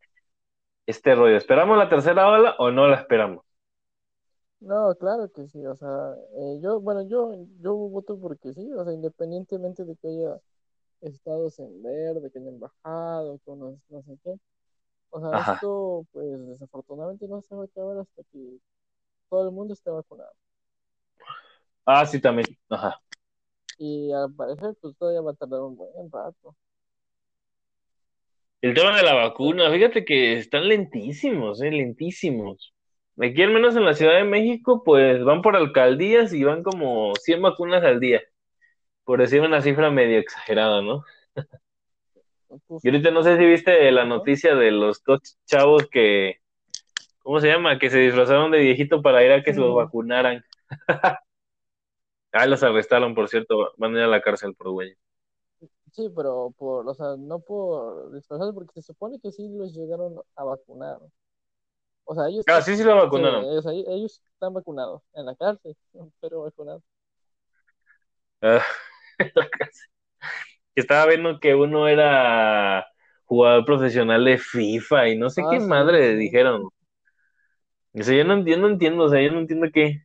este 0.86 1.14
rollo? 1.16 1.36
¿Esperamos 1.38 1.78
la 1.78 1.90
tercera 1.90 2.28
ola 2.28 2.56
o 2.58 2.70
no 2.70 2.88
la 2.88 2.96
esperamos? 2.98 3.44
No, 4.62 4.94
claro 4.94 5.28
que 5.32 5.48
sí, 5.48 5.64
o 5.66 5.74
sea, 5.76 6.14
eh, 6.38 6.60
yo, 6.62 6.80
bueno, 6.80 7.02
yo, 7.02 7.34
yo 7.60 7.74
voto 7.74 8.18
porque 8.18 8.52
sí, 8.54 8.72
o 8.72 8.84
sea, 8.84 8.92
independientemente 8.92 9.84
de 9.84 9.96
que 9.96 10.08
haya 10.08 10.40
estados 11.02 11.58
en 11.60 11.82
verde, 11.82 12.30
que 12.30 12.38
hayan 12.38 12.60
bajado, 12.60 13.38
que 13.44 13.52
no, 13.56 13.78
no 13.90 14.02
sé 14.02 14.18
qué, 14.24 14.38
o 15.10 15.20
sea, 15.20 15.54
esto, 15.54 16.06
pues, 16.12 16.46
desafortunadamente 16.48 17.28
no 17.28 17.42
se 17.42 17.54
va 17.54 17.62
a 17.62 17.66
acabar 17.66 17.98
hasta 17.98 18.22
que 18.32 18.58
todo 19.30 19.48
el 19.48 19.52
mundo 19.52 19.74
esté 19.74 19.90
vacunado. 19.90 20.32
Ah, 21.86 22.06
sí, 22.06 22.20
también, 22.20 22.46
ajá. 22.70 23.00
Y 23.78 24.12
al 24.12 24.32
parecer, 24.34 24.76
pues, 24.80 24.96
todavía 24.96 25.22
va 25.22 25.32
a 25.32 25.34
tardar 25.34 25.60
un 25.62 25.76
buen 25.76 26.10
rato. 26.10 26.56
El 28.62 28.74
tema 28.74 28.96
de 28.96 29.02
la 29.02 29.14
vacuna, 29.14 29.70
fíjate 29.72 30.04
que 30.04 30.38
están 30.38 30.68
lentísimos, 30.68 31.60
eh, 31.62 31.70
lentísimos. 31.70 32.72
Aquí 33.18 33.42
al 33.42 33.52
menos 33.52 33.76
en 33.76 33.84
la 33.84 33.94
Ciudad 33.94 34.14
de 34.14 34.24
México, 34.24 34.82
pues 34.84 35.22
van 35.24 35.42
por 35.42 35.56
alcaldías 35.56 36.32
y 36.32 36.44
van 36.44 36.62
como 36.62 37.14
100 37.16 37.42
vacunas 37.42 37.84
al 37.84 38.00
día, 38.00 38.22
por 39.04 39.20
decir 39.20 39.42
una 39.42 39.62
cifra 39.62 39.90
medio 39.90 40.18
exagerada, 40.18 40.82
¿no? 40.82 41.04
y 42.82 42.88
ahorita 42.88 43.10
no 43.10 43.22
sé 43.22 43.38
si 43.38 43.46
viste 43.46 43.90
la 43.92 44.04
noticia 44.04 44.54
de 44.54 44.70
los 44.70 45.02
dos 45.04 45.38
chavos 45.46 45.88
que 45.90 46.42
¿cómo 47.22 47.40
se 47.40 47.48
llama? 47.48 47.78
Que 47.78 47.90
se 47.90 47.98
disfrazaron 47.98 48.50
de 48.50 48.58
viejito 48.58 49.02
para 49.02 49.24
ir 49.24 49.32
a 49.32 49.42
que 49.42 49.54
se 49.54 49.60
los 49.60 49.74
vacunaran. 49.74 50.44
Ah, 52.34 52.46
los 52.46 52.62
arrestaron, 52.62 53.14
por 53.14 53.28
cierto, 53.28 53.74
van 53.76 53.94
a 53.94 53.98
ir 53.98 54.04
a 54.04 54.06
la 54.06 54.22
cárcel 54.22 54.54
por 54.54 54.70
güey. 54.70 54.96
Sí, 55.90 56.08
pero 56.16 56.50
por, 56.56 56.88
o 56.88 56.94
sea, 56.94 57.14
no 57.18 57.40
por 57.40 58.10
disfrazarse, 58.10 58.54
porque 58.54 58.80
se 58.80 58.80
supone 58.80 59.20
que 59.20 59.30
sí 59.32 59.46
los 59.50 59.74
llegaron 59.74 60.18
a 60.34 60.44
vacunar. 60.44 60.98
O 62.12 62.14
sea, 62.14 62.28
ellos, 62.28 62.46
Ah, 62.46 62.60
sí, 62.62 62.76
sí 62.76 62.84
lo 62.84 62.96
sí, 63.10 63.20
vacunaron. 63.26 63.48
o 63.58 63.62
sea, 63.62 63.72
ellos 63.72 64.22
están 64.34 64.54
vacunados 64.54 65.02
en 65.14 65.26
la 65.26 65.36
cárcel, 65.36 65.76
pero 66.20 66.42
vacunados. 66.42 66.82
Ah, 68.42 68.64
Estaba 70.74 71.06
viendo 71.06 71.38
que 71.40 71.54
uno 71.54 71.88
era 71.88 72.86
jugador 73.24 73.64
profesional 73.64 74.24
de 74.24 74.38
FIFA 74.38 75.08
y 75.10 75.18
no 75.18 75.30
sé 75.30 75.46
Ah, 75.46 75.48
qué 75.48 75.60
sí, 75.60 75.60
madre 75.60 76.16
dijeron. 76.16 76.68
O 77.94 78.02
sea, 78.02 78.14
yo 78.16 78.24
no 78.24 78.34
entiendo, 78.34 78.68
entiendo, 78.68 79.04
o 79.04 79.08
sea, 79.08 79.22
yo 79.22 79.32
no 79.32 79.38
entiendo 79.40 79.68
qué, 79.72 80.02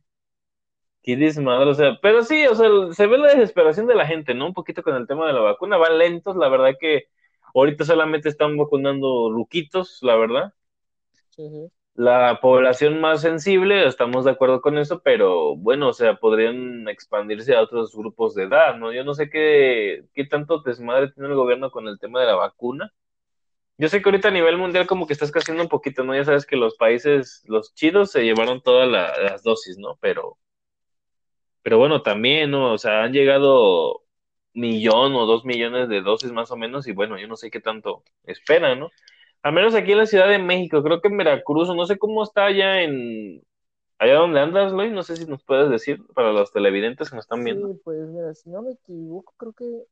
qué 1.02 1.16
desmadre, 1.16 1.70
o 1.70 1.74
sea, 1.74 1.98
pero 2.02 2.22
sí, 2.24 2.46
o 2.46 2.54
sea, 2.54 2.68
se 2.92 3.06
ve 3.06 3.18
la 3.18 3.28
desesperación 3.28 3.86
de 3.86 3.94
la 3.94 4.06
gente, 4.06 4.34
¿no? 4.34 4.46
Un 4.46 4.54
poquito 4.54 4.82
con 4.82 4.94
el 4.96 5.06
tema 5.06 5.26
de 5.26 5.32
la 5.32 5.40
vacuna, 5.40 5.76
van 5.76 5.98
lentos, 5.98 6.36
la 6.36 6.48
verdad 6.48 6.72
que 6.78 7.04
ahorita 7.54 7.84
solamente 7.84 8.28
están 8.28 8.56
vacunando 8.56 9.30
ruquitos, 9.32 9.98
la 10.02 10.16
verdad. 10.16 10.52
Sí, 11.30 11.48
sí. 11.48 11.70
La 11.98 12.40
población 12.40 13.00
más 13.00 13.22
sensible, 13.22 13.86
estamos 13.86 14.24
de 14.24 14.30
acuerdo 14.30 14.60
con 14.62 14.78
eso, 14.78 15.02
pero 15.02 15.56
bueno, 15.56 15.88
o 15.88 15.92
sea, 15.92 16.14
podrían 16.16 16.88
expandirse 16.88 17.56
a 17.56 17.62
otros 17.62 17.92
grupos 17.94 18.34
de 18.36 18.44
edad, 18.44 18.76
¿no? 18.76 18.92
Yo 18.92 19.02
no 19.04 19.14
sé 19.14 19.28
qué, 19.30 20.04
qué 20.14 20.24
tanto 20.24 20.60
desmadre 20.62 21.10
tiene 21.12 21.28
el 21.30 21.34
gobierno 21.34 21.72
con 21.72 21.88
el 21.88 21.98
tema 21.98 22.20
de 22.20 22.26
la 22.28 22.36
vacuna. 22.36 22.92
Yo 23.78 23.88
sé 23.88 24.02
que 24.02 24.08
ahorita 24.10 24.28
a 24.28 24.32
nivel 24.32 24.58
mundial 24.58 24.86
como 24.86 25.06
que 25.06 25.14
estás 25.14 25.32
creciendo 25.32 25.62
un 25.64 25.70
poquito, 25.70 26.04
¿no? 26.04 26.14
Ya 26.16 26.24
sabes 26.24 26.46
que 26.46 26.56
los 26.56 26.76
países, 26.76 27.42
los 27.46 27.74
chidos 27.74 28.12
se 28.12 28.24
llevaron 28.24 28.62
todas 28.62 28.88
la- 28.88 29.16
las 29.18 29.42
dosis, 29.44 29.78
¿no? 29.78 29.98
Pero, 30.00 30.38
pero 31.62 31.78
bueno, 31.78 32.02
también, 32.02 32.50
¿no? 32.50 32.72
O 32.74 32.78
sea, 32.78 33.02
han 33.04 33.12
llegado 33.12 34.02
millón 34.54 35.14
o 35.14 35.26
dos 35.26 35.44
millones 35.44 35.88
de 35.88 36.00
dosis 36.02 36.32
más 36.32 36.50
o 36.50 36.56
menos 36.56 36.86
y 36.88 36.92
bueno, 36.92 37.18
yo 37.18 37.28
no 37.28 37.36
sé 37.36 37.50
qué 37.50 37.60
tanto 37.60 38.04
esperan, 38.24 38.80
¿no? 38.80 38.90
Al 39.42 39.52
menos 39.52 39.74
aquí 39.74 39.92
en 39.92 39.98
la 39.98 40.06
Ciudad 40.06 40.28
de 40.28 40.38
México, 40.38 40.82
creo 40.82 41.00
que 41.00 41.08
en 41.08 41.16
Veracruz, 41.16 41.68
no 41.74 41.86
sé 41.86 41.98
cómo 41.98 42.22
está 42.22 42.46
allá 42.46 42.82
en, 42.82 43.42
allá 43.98 44.14
donde 44.16 44.40
andas, 44.40 44.72
Luis, 44.72 44.92
no 44.92 45.02
sé 45.02 45.16
si 45.16 45.26
nos 45.26 45.44
puedes 45.44 45.70
decir 45.70 46.04
para 46.14 46.32
los 46.32 46.52
televidentes 46.52 47.10
que 47.10 47.16
nos 47.16 47.24
están 47.24 47.44
Sí, 47.44 47.44
viendo. 47.44 47.72
pues 47.84 48.08
mira, 48.08 48.34
si 48.34 48.50
no 48.50 48.62
me 48.62 48.72
equivoco, 48.72 49.32
creo 49.38 49.52
que, 49.52 49.84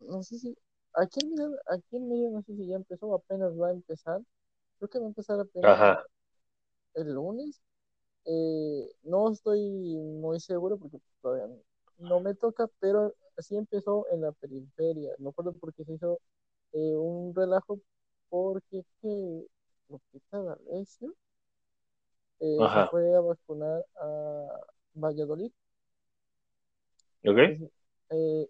no 0.00 0.22
sé 0.22 0.38
si, 0.38 0.56
aquí 0.94 1.20
en 1.22 1.34
Mérida, 1.34 1.58
aquí 1.68 1.96
en 1.96 2.08
Mérida, 2.08 2.30
no 2.30 2.42
sé 2.42 2.54
si 2.56 2.66
ya 2.68 2.76
empezó 2.76 3.06
o 3.08 3.14
apenas 3.16 3.52
va 3.60 3.68
a 3.68 3.72
empezar. 3.72 4.20
Creo 4.78 4.90
que 4.90 4.98
va 4.98 5.06
a 5.06 5.08
empezar 5.08 5.40
apenas 5.40 5.68
Ajá, 5.72 6.04
el 6.94 7.12
lunes. 7.14 7.60
Eh, 8.26 8.90
no 9.04 9.32
estoy 9.32 9.60
muy 9.60 10.40
seguro 10.40 10.78
porque 10.78 10.98
todavía 11.22 11.48
no, 11.48 12.08
no 12.08 12.20
me 12.20 12.34
toca, 12.34 12.68
pero 12.80 13.14
sí 13.38 13.56
empezó 13.56 14.06
en 14.12 14.22
la 14.22 14.32
periferia. 14.32 15.12
No 15.18 15.30
acuerdo 15.30 15.54
porque 15.54 15.84
se 15.84 15.94
hizo 15.94 16.20
eh, 16.72 16.96
un 16.96 17.34
relajo 17.34 17.80
porque 18.32 18.84
que 19.02 19.46
Lupita 19.90 20.38
D'Alessio 20.42 21.14
eh, 22.40 22.68
se 22.72 22.82
fue 22.84 23.14
a 23.14 23.20
vacunar 23.20 23.84
a 24.00 24.60
Valladolid, 24.94 25.52
¿ok? 27.24 27.38
es- 27.46 27.60
eh, 28.10 28.48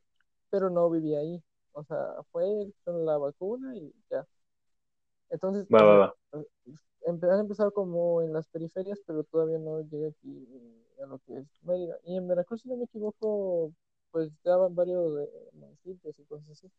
pero 0.50 0.70
no 0.70 0.90
vivía 0.90 1.20
ahí. 1.20 1.42
O 1.72 1.84
sea, 1.84 1.98
fue 2.32 2.44
con 2.84 3.04
la 3.06 3.18
vacuna 3.18 3.76
y 3.76 3.92
ya. 4.10 4.26
Entonces, 5.30 5.66
Va, 5.76 5.82
va, 5.88 5.96
sea, 5.96 6.02
va. 6.02 6.14
empe- 7.06 7.30
han 7.30 7.40
empezado 7.40 7.72
como 7.72 8.22
en 8.22 8.32
las 8.32 8.46
periferias, 8.48 9.00
pero 9.06 9.24
todavía 9.24 9.58
no 9.58 9.80
llega 9.82 10.08
aquí 10.08 10.46
a 11.02 11.06
lo 11.06 11.18
que 11.20 11.38
es 11.38 11.46
Mérida. 11.62 11.96
Y 12.04 12.16
en 12.16 12.28
Veracruz, 12.28 12.62
si 12.62 12.68
no 12.68 12.76
me 12.76 12.84
equivoco, 12.84 13.72
pues 14.10 14.30
daban 14.44 14.74
varios 14.74 15.20
eh, 15.20 15.50
municipios 15.54 16.18
y 16.18 16.24
cosas 16.24 16.50
así. 16.50 16.70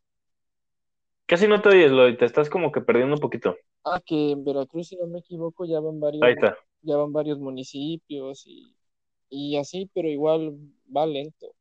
Casi 1.26 1.48
no 1.48 1.62
te 1.62 1.70
oyes, 1.70 1.92
Lloyd, 1.92 2.18
te 2.18 2.26
estás 2.26 2.50
como 2.50 2.72
que 2.72 2.82
perdiendo 2.82 3.16
un 3.16 3.20
poquito. 3.22 3.58
Ah, 3.86 4.02
que 4.06 4.32
en 4.32 4.44
Veracruz, 4.44 4.88
si 4.90 4.96
no 4.98 5.08
me 5.08 5.20
equivoco, 5.20 5.66
ya 5.66 5.80
van 5.80 6.00
varios, 6.00 6.26
Ahí 6.26 6.34
está. 6.34 6.58
ya 6.82 6.98
van 6.98 7.12
varios 7.14 7.40
municipios 7.40 8.44
y, 8.48 8.76
y 9.30 9.58
así, 9.58 9.90
pero 9.94 10.10
igual 10.10 10.56
va 10.96 11.06
lento. 11.06 11.56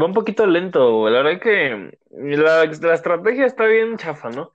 Va 0.00 0.06
un 0.06 0.12
poquito 0.14 0.46
lento. 0.46 1.08
La 1.08 1.22
verdad 1.22 1.40
que 1.40 1.90
la, 2.10 2.64
la 2.66 2.94
estrategia 2.94 3.46
está 3.46 3.64
bien 3.66 3.96
chafa, 3.96 4.28
¿no? 4.30 4.52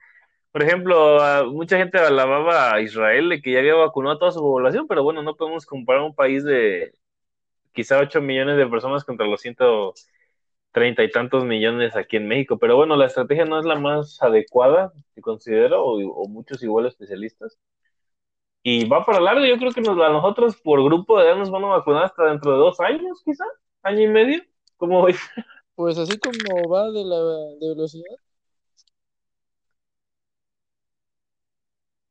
Por 0.52 0.62
ejemplo, 0.62 1.18
mucha 1.52 1.78
gente 1.78 1.98
alababa 1.98 2.74
a 2.74 2.80
Israel 2.82 3.28
de 3.30 3.42
que 3.42 3.52
ya 3.52 3.60
había 3.60 3.74
vacunado 3.76 4.16
a 4.16 4.20
toda 4.20 4.32
su 4.32 4.40
población, 4.40 4.86
pero 4.88 5.04
bueno, 5.04 5.22
no 5.22 5.36
podemos 5.36 5.66
comparar 5.66 6.02
un 6.02 6.14
país 6.14 6.44
de 6.44 6.92
quizá 7.72 7.98
8 8.00 8.20
millones 8.22 8.56
de 8.58 8.66
personas 8.68 9.04
contra 9.04 9.26
los 9.26 9.40
ciento 9.42 9.94
treinta 10.72 11.04
y 11.04 11.10
tantos 11.10 11.44
millones 11.44 11.96
aquí 11.96 12.16
en 12.16 12.28
México. 12.28 12.58
Pero 12.58 12.76
bueno, 12.76 12.96
la 12.96 13.06
estrategia 13.06 13.44
no 13.44 13.58
es 13.58 13.66
la 13.66 13.76
más 13.76 14.20
adecuada, 14.22 14.92
considero, 15.22 15.84
o, 15.84 15.98
o 16.24 16.28
muchos 16.28 16.62
igual 16.62 16.86
especialistas. 16.86 17.58
Y 18.64 18.88
va 18.88 19.04
para 19.04 19.20
largo, 19.20 19.44
yo 19.44 19.58
creo 19.58 19.72
que 19.72 19.80
nos, 19.80 19.98
a 20.00 20.08
nosotros 20.10 20.56
por 20.62 20.82
grupo 20.84 21.18
de 21.18 21.26
edad 21.26 21.36
nos 21.36 21.50
van 21.50 21.64
a 21.64 21.68
vacunar 21.68 22.04
hasta 22.04 22.24
dentro 22.26 22.52
de 22.52 22.58
dos 22.58 22.80
años, 22.80 23.20
quizá, 23.24 23.44
año 23.82 24.02
y 24.02 24.08
medio. 24.08 24.42
¿Cómo 24.76 25.04
ves? 25.04 25.20
Pues 25.74 25.98
así 25.98 26.18
como 26.18 26.68
va 26.68 26.90
de 26.90 27.04
la 27.04 27.16
de 27.60 27.68
velocidad, 27.70 28.16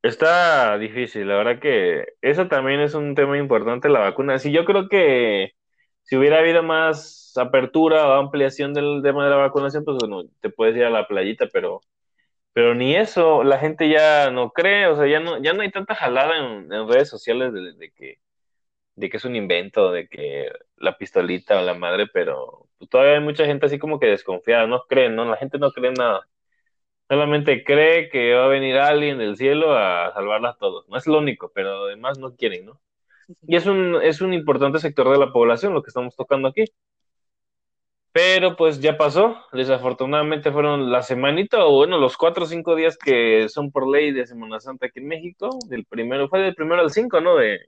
Está 0.04 0.78
difícil, 0.80 1.28
la 1.28 1.36
verdad 1.36 1.60
que 1.60 2.06
eso 2.22 2.48
también 2.48 2.80
es 2.82 2.96
un 2.96 3.14
tema 3.14 3.38
importante, 3.38 3.88
la 3.88 4.00
vacuna. 4.00 4.40
Sí, 4.40 4.52
yo 4.52 4.66
creo 4.66 4.90
que 4.90 5.52
si 6.04 6.18
hubiera 6.18 6.40
habido 6.40 6.64
más 6.64 7.34
apertura 7.38 8.08
o 8.08 8.14
ampliación 8.14 8.74
del 8.74 9.02
tema 9.04 9.24
de 9.26 9.32
la 9.32 9.38
vacunación, 9.38 9.84
pues 9.86 9.98
bueno, 10.00 10.24
te 10.42 10.50
puedes 10.50 10.76
ir 10.76 10.84
a 10.86 10.90
la 10.90 11.08
playita, 11.08 11.48
pero, 11.54 11.82
pero 12.54 12.76
ni 12.76 12.96
eso, 12.96 13.44
la 13.44 13.60
gente 13.60 13.90
ya 13.90 14.32
no 14.32 14.52
cree, 14.52 14.88
o 14.88 14.96
sea, 14.98 15.08
ya 15.08 15.20
no, 15.22 15.42
ya 15.42 15.54
no 15.54 15.62
hay 15.64 15.72
tanta 15.72 15.96
jalada 15.96 16.38
en, 16.40 16.74
en 16.74 16.88
redes 16.90 17.10
sociales 17.10 17.54
de, 17.54 17.74
de 17.76 17.92
que, 17.92 18.20
de 18.96 19.10
que 19.10 19.18
es 19.18 19.26
un 19.26 19.36
invento, 19.36 19.92
de 19.92 20.08
que 20.08 20.50
la 20.78 20.98
pistolita 20.98 21.60
o 21.62 21.64
la 21.66 21.74
madre, 21.74 22.08
pero 22.14 22.70
todavía 22.90 23.16
hay 23.16 23.22
mucha 23.22 23.46
gente 23.46 23.66
así 23.68 23.80
como 23.80 24.00
que 24.00 24.08
desconfiada, 24.08 24.68
no 24.68 24.84
creen, 24.88 25.16
¿no? 25.16 25.26
La 25.26 25.38
gente 25.38 25.58
no 25.60 25.72
cree 25.72 25.92
nada. 25.92 26.28
Solamente 27.10 27.64
cree 27.64 28.10
que 28.10 28.34
va 28.34 28.46
a 28.46 28.48
venir 28.48 28.78
alguien 28.80 29.18
del 29.20 29.38
cielo 29.38 29.76
a 29.78 30.14
salvarlas 30.14 30.56
a 30.56 30.58
todos. 30.60 30.88
No 30.90 30.98
es 30.98 31.08
lo 31.08 31.20
único, 31.20 31.52
pero 31.54 31.86
además 31.86 32.18
no 32.20 32.36
quieren, 32.36 32.66
¿no? 32.66 32.82
Y 33.48 33.56
es 33.56 33.66
un, 33.66 34.02
es 34.02 34.22
un 34.22 34.34
importante 34.34 34.80
sector 34.80 35.10
de 35.12 35.18
la 35.18 35.32
población 35.32 35.74
lo 35.74 35.82
que 35.84 35.90
estamos 35.90 36.16
tocando 36.16 36.48
aquí. 36.48 36.66
Pero 38.14 38.56
pues 38.58 38.82
ya 38.82 38.98
pasó. 38.98 39.38
Desafortunadamente 39.54 40.52
fueron 40.52 40.92
la 40.92 41.02
semanita 41.02 41.66
o 41.66 41.76
bueno, 41.78 41.98
los 41.98 42.18
cuatro 42.18 42.44
o 42.44 42.48
cinco 42.48 42.76
días 42.76 42.98
que 42.98 43.48
son 43.48 43.72
por 43.72 43.88
ley 43.90 44.12
de 44.12 44.28
Semana 44.28 44.60
Santa 44.60 44.88
aquí 44.88 45.00
en 45.00 45.08
México. 45.08 45.50
Del 45.68 45.86
primero, 45.86 46.28
fue 46.28 46.42
del 46.42 46.56
primero 46.56 46.82
al 46.82 46.92
cinco, 46.92 47.22
¿no? 47.22 47.36
De 47.38 47.60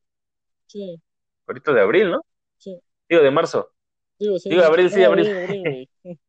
sí, 0.67 1.01
ahorita 1.48 1.74
de 1.74 1.82
abril, 1.82 2.12
¿no? 2.12 2.22
sí. 2.58 2.79
Digo, 3.08 3.22
de 3.22 3.32
marzo. 3.32 3.70
Digo, 4.20 4.38
sí, 4.39 4.50
Digo, 4.50 4.63
abril, 4.63 4.89
sí, 4.89 5.03
abril. 5.03 5.27
abril. 5.29 5.89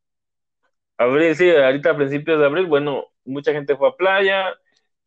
Abril, 0.97 1.35
sí, 1.35 1.49
ahorita 1.49 1.89
a 1.91 1.97
principios 1.97 2.39
de 2.39 2.45
abril, 2.45 2.67
bueno, 2.67 3.07
mucha 3.25 3.51
gente 3.51 3.75
fue 3.75 3.89
a 3.89 3.95
playa. 3.97 4.55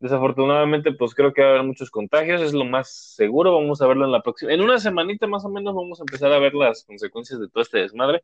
Desafortunadamente, 0.01 0.93
pues 0.93 1.13
creo 1.15 1.33
que 1.33 1.43
va 1.43 1.49
a 1.49 1.51
haber 1.53 1.65
muchos 1.65 1.91
contagios, 1.91 2.41
es 2.41 2.53
lo 2.53 2.65
más 2.65 2.89
seguro. 3.17 3.55
Vamos 3.55 3.83
a 3.83 3.87
verlo 3.89 4.05
en 4.05 4.13
la 4.13 4.23
próxima. 4.23 4.53
En 4.53 4.61
una 4.61 4.79
semanita 4.79 5.27
más 5.27 5.45
o 5.45 5.49
menos 5.49 5.75
vamos 5.75 5.99
a 6.01 6.05
empezar 6.05 6.33
a 6.33 6.39
ver 6.39 6.55
las 6.55 6.85
consecuencias 6.85 7.41
de 7.41 7.49
todo 7.49 7.63
este 7.63 7.79
desmadre. 7.79 8.23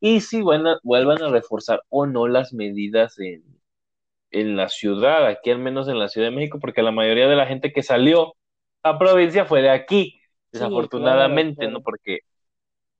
Y 0.00 0.20
si 0.22 0.42
bueno, 0.42 0.78
vuelvan 0.84 1.22
a 1.22 1.30
reforzar 1.30 1.82
o 1.90 2.06
no 2.06 2.28
las 2.28 2.52
medidas 2.54 3.18
en, 3.20 3.44
en 4.30 4.56
la 4.56 4.68
ciudad, 4.68 5.26
aquí 5.26 5.50
al 5.50 5.58
menos 5.60 5.88
en 5.88 5.98
la 5.98 6.08
Ciudad 6.08 6.28
de 6.28 6.36
México, 6.36 6.58
porque 6.60 6.82
la 6.82 6.92
mayoría 6.92 7.28
de 7.28 7.36
la 7.36 7.46
gente 7.46 7.72
que 7.72 7.82
salió 7.82 8.34
a 8.82 8.98
provincia 8.98 9.46
fue 9.46 9.62
de 9.62 9.70
aquí, 9.70 10.20
Sí, 10.52 10.88
claro, 10.90 11.42
desafortunadamente, 11.54 11.68
¿no? 11.68 11.82
Porque 11.82 12.20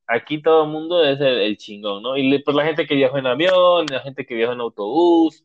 aquí 0.07 0.43
todo 0.43 0.65
el 0.65 0.71
mundo 0.71 1.05
es 1.05 1.21
el, 1.21 1.41
el 1.41 1.57
chingón, 1.59 2.03
¿no? 2.03 2.17
Y 2.17 2.29
le- 2.31 2.41
pues 2.43 2.57
la 2.57 2.65
gente 2.65 2.87
que 2.87 2.95
viajó 2.95 3.19
en 3.19 3.27
avión, 3.27 3.87
la 3.91 4.01
gente 4.01 4.27
que 4.27 4.35
viajó 4.35 4.53
en 4.53 4.61
autobús 4.61 5.45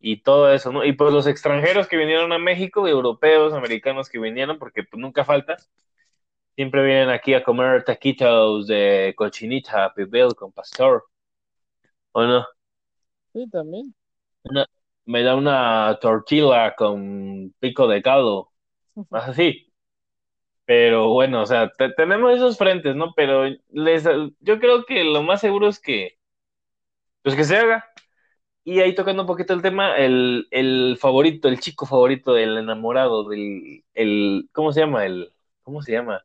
y 0.00 0.22
todo 0.22 0.52
eso, 0.52 0.72
¿no? 0.72 0.84
Y 0.84 0.92
pues 0.92 1.12
los 1.12 1.26
extranjeros 1.26 1.88
que 1.88 1.96
vinieron 1.96 2.32
a 2.32 2.38
México, 2.38 2.86
europeos, 2.88 3.54
americanos 3.54 4.08
que 4.08 4.18
vinieron, 4.20 4.58
porque 4.58 4.84
pues 4.84 5.00
nunca 5.00 5.24
falta, 5.24 5.56
siempre 6.56 6.84
vienen 6.84 7.10
aquí 7.10 7.34
a 7.34 7.42
comer 7.44 7.84
taquitos 7.84 8.66
de 8.66 9.14
cochinita, 9.16 9.94
pibil 9.94 10.34
con 10.36 10.52
pastor, 10.52 11.04
¿o 12.12 12.22
no? 12.26 12.46
Sí, 13.32 13.48
también. 13.48 13.94
Una- 14.44 14.66
me 15.06 15.22
da 15.22 15.34
una 15.36 15.98
tortilla 16.00 16.74
con 16.76 17.54
pico 17.60 17.86
de 17.88 18.02
caldo, 18.02 18.52
más 19.10 19.28
así. 19.30 19.72
Pero 20.66 21.10
bueno, 21.10 21.42
o 21.42 21.46
sea, 21.46 21.70
te- 21.72 21.92
tenemos 21.94 22.34
esos 22.36 22.58
frentes, 22.58 22.96
¿no? 22.96 23.14
Pero 23.16 23.44
les, 23.70 24.04
yo 24.40 24.60
creo 24.60 24.84
que 24.86 25.04
lo 25.04 25.22
más 25.22 25.40
seguro 25.40 25.68
es 25.68 25.80
que, 25.80 26.18
pues 27.22 27.36
que 27.36 27.44
se 27.44 27.56
haga. 27.56 27.84
Y 28.68 28.80
ahí 28.80 28.94
tocando 28.94 29.22
un 29.22 29.26
poquito 29.26 29.54
el 29.54 29.62
tema, 29.62 29.96
el, 29.96 30.46
el 30.50 30.98
favorito, 31.00 31.48
el 31.48 31.58
chico 31.58 31.86
favorito 31.86 32.34
del 32.34 32.58
enamorado, 32.58 33.26
del, 33.26 33.82
el, 33.94 34.50
¿cómo 34.52 34.74
se 34.74 34.80
llama? 34.80 35.06
El, 35.06 35.32
¿cómo 35.62 35.80
se 35.80 35.92
llama? 35.92 36.22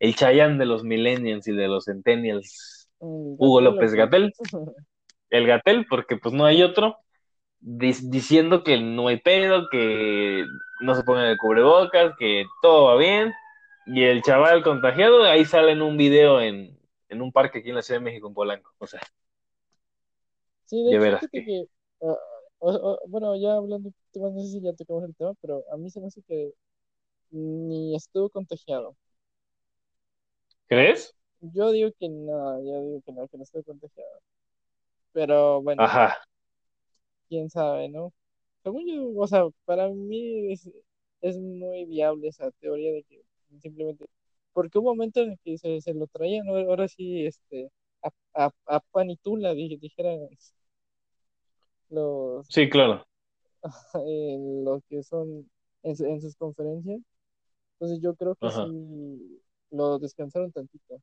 El 0.00 0.16
Chayán 0.16 0.58
de 0.58 0.66
los 0.66 0.82
millennials 0.82 1.46
y 1.46 1.52
de 1.52 1.68
los 1.68 1.84
centennials, 1.84 2.90
Hugo 2.98 3.60
López 3.60 3.94
Gatel. 3.94 4.32
El 5.30 5.46
Gatel, 5.46 5.86
porque 5.88 6.16
pues 6.16 6.34
no 6.34 6.44
hay 6.44 6.64
otro, 6.64 6.98
diciendo 7.60 8.64
que 8.64 8.80
no 8.80 9.06
hay 9.06 9.20
pedo, 9.20 9.68
que 9.70 10.44
no 10.80 10.94
se 10.96 11.04
pongan 11.04 11.26
el 11.26 11.36
cubrebocas, 11.36 12.14
que 12.18 12.46
todo 12.62 12.86
va 12.86 12.96
bien. 12.96 13.32
Y 13.86 14.04
el 14.04 14.22
chaval 14.22 14.62
contagiado, 14.64 15.24
ahí 15.24 15.44
sale 15.44 15.72
en 15.72 15.82
un 15.82 15.96
video 15.96 16.40
en, 16.40 16.78
en 17.08 17.22
un 17.22 17.32
parque 17.32 17.58
aquí 17.58 17.70
en 17.70 17.76
la 17.76 17.82
Ciudad 17.82 18.00
de 18.00 18.04
México, 18.04 18.28
en 18.28 18.34
Polanco. 18.34 18.72
O 18.78 18.86
sea, 18.86 19.00
Sí, 20.66 20.82
de 20.84 21.08
hecho, 21.08 21.26
que, 21.30 21.66
bueno, 23.08 23.36
ya 23.36 23.54
hablando, 23.56 23.90
no 24.14 24.42
sé 24.42 24.48
si 24.48 24.60
ya 24.60 24.72
tocamos 24.74 25.04
el 25.04 25.14
tema, 25.14 25.34
pero 25.40 25.64
a 25.72 25.76
mí 25.76 25.90
se 25.90 26.00
me 26.00 26.06
hace 26.08 26.22
que 26.22 26.52
ni 27.30 27.94
estuvo 27.96 28.30
contagiado. 28.30 28.96
¿Crees? 30.68 31.14
Yo 31.40 31.70
digo 31.70 31.90
que 31.98 32.08
no, 32.08 32.58
yo 32.64 32.80
digo 32.82 33.02
que 33.04 33.12
no, 33.12 33.28
que 33.28 33.36
no 33.36 33.42
estuvo 33.44 33.62
contagiado. 33.64 34.20
Pero 35.12 35.62
bueno, 35.62 35.82
Ajá. 35.82 36.18
quién 37.28 37.50
sabe, 37.50 37.88
¿no? 37.88 38.12
Según 38.62 38.86
yo, 38.86 39.10
o 39.20 39.26
sea, 39.26 39.44
para 39.64 39.88
mí 39.88 40.52
es, 40.52 40.70
es 41.20 41.38
muy 41.38 41.84
viable 41.86 42.28
esa 42.28 42.50
teoría 42.52 42.92
de 42.92 43.02
que 43.04 43.22
simplemente, 43.60 44.06
porque 44.52 44.78
un 44.78 44.84
momento 44.84 45.20
en 45.22 45.32
el 45.32 45.38
que 45.44 45.58
se, 45.58 45.80
se 45.80 45.94
lo 45.94 46.06
traían, 46.08 46.46
¿no? 46.46 46.56
ahora 46.56 46.88
sí, 46.88 47.26
este, 47.26 47.70
a, 48.34 48.50
a, 48.66 48.80
panitula, 48.90 49.54
dijeran 49.54 50.28
los... 51.90 52.46
Sí, 52.48 52.68
claro. 52.68 53.06
los 54.64 54.82
que 54.88 55.02
son 55.02 55.48
en, 55.82 56.20
sus 56.20 56.36
conferencias. 56.36 57.00
Entonces 57.74 58.00
yo 58.02 58.14
creo 58.14 58.34
que 58.36 58.50
sí 58.50 59.40
lo 59.70 59.98
descansaron 59.98 60.52
tantito. 60.52 61.00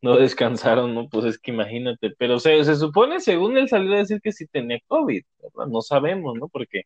No 0.00 0.16
descansaron, 0.16 0.94
no, 0.94 1.08
pues 1.08 1.24
es 1.24 1.38
que 1.38 1.50
imagínate, 1.50 2.10
pero 2.18 2.38
se, 2.38 2.62
se 2.64 2.76
supone, 2.76 3.20
según 3.20 3.56
él 3.56 3.68
salió 3.70 3.94
a 3.94 3.98
decir 3.98 4.20
que 4.20 4.32
sí 4.32 4.46
tenía 4.46 4.78
COVID, 4.86 5.22
no 5.68 5.80
sabemos, 5.80 6.36
¿no? 6.38 6.48
Porque 6.48 6.82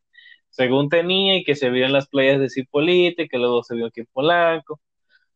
según 0.50 0.88
tenía 0.88 1.36
y 1.36 1.44
que 1.44 1.56
se 1.56 1.70
vio 1.70 1.84
en 1.84 1.92
las 1.92 2.08
playas 2.08 2.38
de 2.40 2.48
Cipolite, 2.48 3.28
que 3.28 3.38
luego 3.38 3.64
se 3.64 3.74
vio 3.74 3.86
aquí 3.86 4.00
en 4.00 4.06
Polanco, 4.12 4.80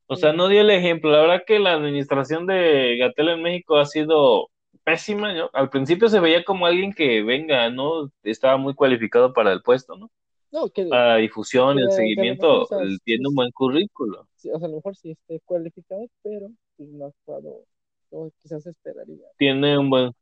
o 0.07 0.17
sea, 0.17 0.33
no 0.33 0.49
dio 0.49 0.61
el 0.61 0.71
ejemplo. 0.71 1.11
La 1.11 1.21
verdad 1.23 1.43
que 1.47 1.59
la 1.59 1.73
administración 1.75 2.47
de 2.47 2.99
Gatel 2.99 3.31
en 3.31 3.43
México 3.43 3.79
ha 3.79 3.87
sido 3.87 4.51
pésima, 4.85 5.33
¿no? 5.33 5.51
Al 5.53 5.71
principio 5.71 6.09
se 6.09 6.21
veía 6.21 6.45
como 6.45 6.67
alguien 6.67 6.93
que 6.93 7.23
venga, 7.23 7.71
¿no? 7.71 8.11
Estaba 8.23 8.57
muy 8.57 8.75
cualificado 8.75 9.33
para 9.33 9.53
el 9.53 9.63
puesto, 9.63 9.97
¿no? 9.97 10.11
No, 10.51 10.69
que, 10.69 10.85
la 10.85 11.17
difusión, 11.17 11.79
el 11.79 11.91
seguimiento, 11.91 12.69
tiene 13.05 13.29
un 13.29 13.35
buen 13.35 13.51
currículo. 13.53 14.29
Sí, 14.37 14.51
o 14.51 14.59
sea, 14.59 14.67
a 14.67 14.71
lo 14.71 14.77
mejor 14.77 14.95
sí 14.97 15.13
esté 15.13 15.41
cualificado, 15.47 16.07
pero 16.23 16.49
pues, 16.77 16.91
no 16.91 17.07
ha 17.07 17.09
actuado 17.09 17.65
como 18.11 18.31
quizás 18.39 18.67
esperaría. 18.67 19.27
Tiene 19.39 19.79
un 19.79 19.89
buen... 19.89 20.13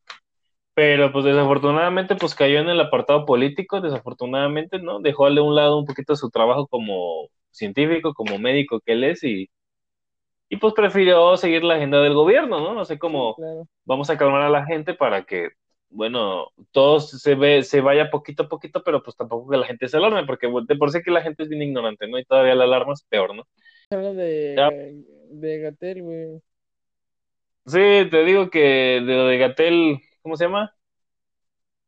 Pero 0.72 1.12
pues 1.12 1.24
desafortunadamente 1.24 2.14
pues 2.14 2.34
cayó 2.34 2.60
en 2.60 2.68
el 2.68 2.80
apartado 2.80 3.26
político, 3.26 3.80
desafortunadamente, 3.80 4.78
¿no? 4.78 5.00
Dejó 5.00 5.26
a 5.26 5.42
un 5.42 5.54
lado 5.56 5.78
un 5.78 5.84
poquito 5.84 6.14
su 6.14 6.30
trabajo 6.30 6.68
como 6.68 7.28
científico, 7.50 8.14
como 8.14 8.38
médico 8.38 8.80
que 8.80 8.92
él 8.92 9.04
es 9.04 9.24
y 9.24 9.50
y 10.52 10.56
pues 10.56 10.74
prefirió 10.74 11.36
seguir 11.36 11.62
la 11.62 11.76
agenda 11.76 12.02
del 12.02 12.12
gobierno, 12.12 12.58
¿no? 12.60 12.74
No 12.74 12.84
sé 12.84 12.98
cómo 12.98 13.36
vamos 13.84 14.10
a 14.10 14.18
calmar 14.18 14.42
a 14.42 14.50
la 14.50 14.66
gente 14.66 14.94
para 14.94 15.24
que, 15.24 15.50
bueno, 15.88 16.48
todo 16.72 16.98
se 16.98 17.36
ve, 17.36 17.62
se 17.62 17.80
vaya 17.80 18.10
poquito 18.10 18.42
a 18.42 18.48
poquito, 18.48 18.82
pero 18.82 19.00
pues 19.00 19.16
tampoco 19.16 19.48
que 19.48 19.56
la 19.56 19.66
gente 19.66 19.86
se 19.86 19.96
alarme, 19.96 20.26
porque 20.26 20.48
de 20.66 20.76
por 20.76 20.90
sí 20.90 21.02
que 21.04 21.12
la 21.12 21.22
gente 21.22 21.44
es 21.44 21.48
bien 21.48 21.62
ignorante, 21.62 22.08
¿no? 22.08 22.18
Y 22.18 22.24
todavía 22.24 22.56
la 22.56 22.64
alarma 22.64 22.94
es 22.94 23.04
peor, 23.08 23.32
¿no? 23.32 23.46
Habla 23.90 24.12
de, 24.12 25.04
de 25.30 25.58
Gatel, 25.60 26.02
güey. 26.02 26.42
Sí, 27.66 28.08
te 28.10 28.24
digo 28.24 28.50
que 28.50 28.58
de 28.58 29.14
lo 29.14 29.26
de 29.26 29.38
Gatel, 29.38 30.00
¿cómo 30.20 30.36
se 30.36 30.46
llama? 30.46 30.74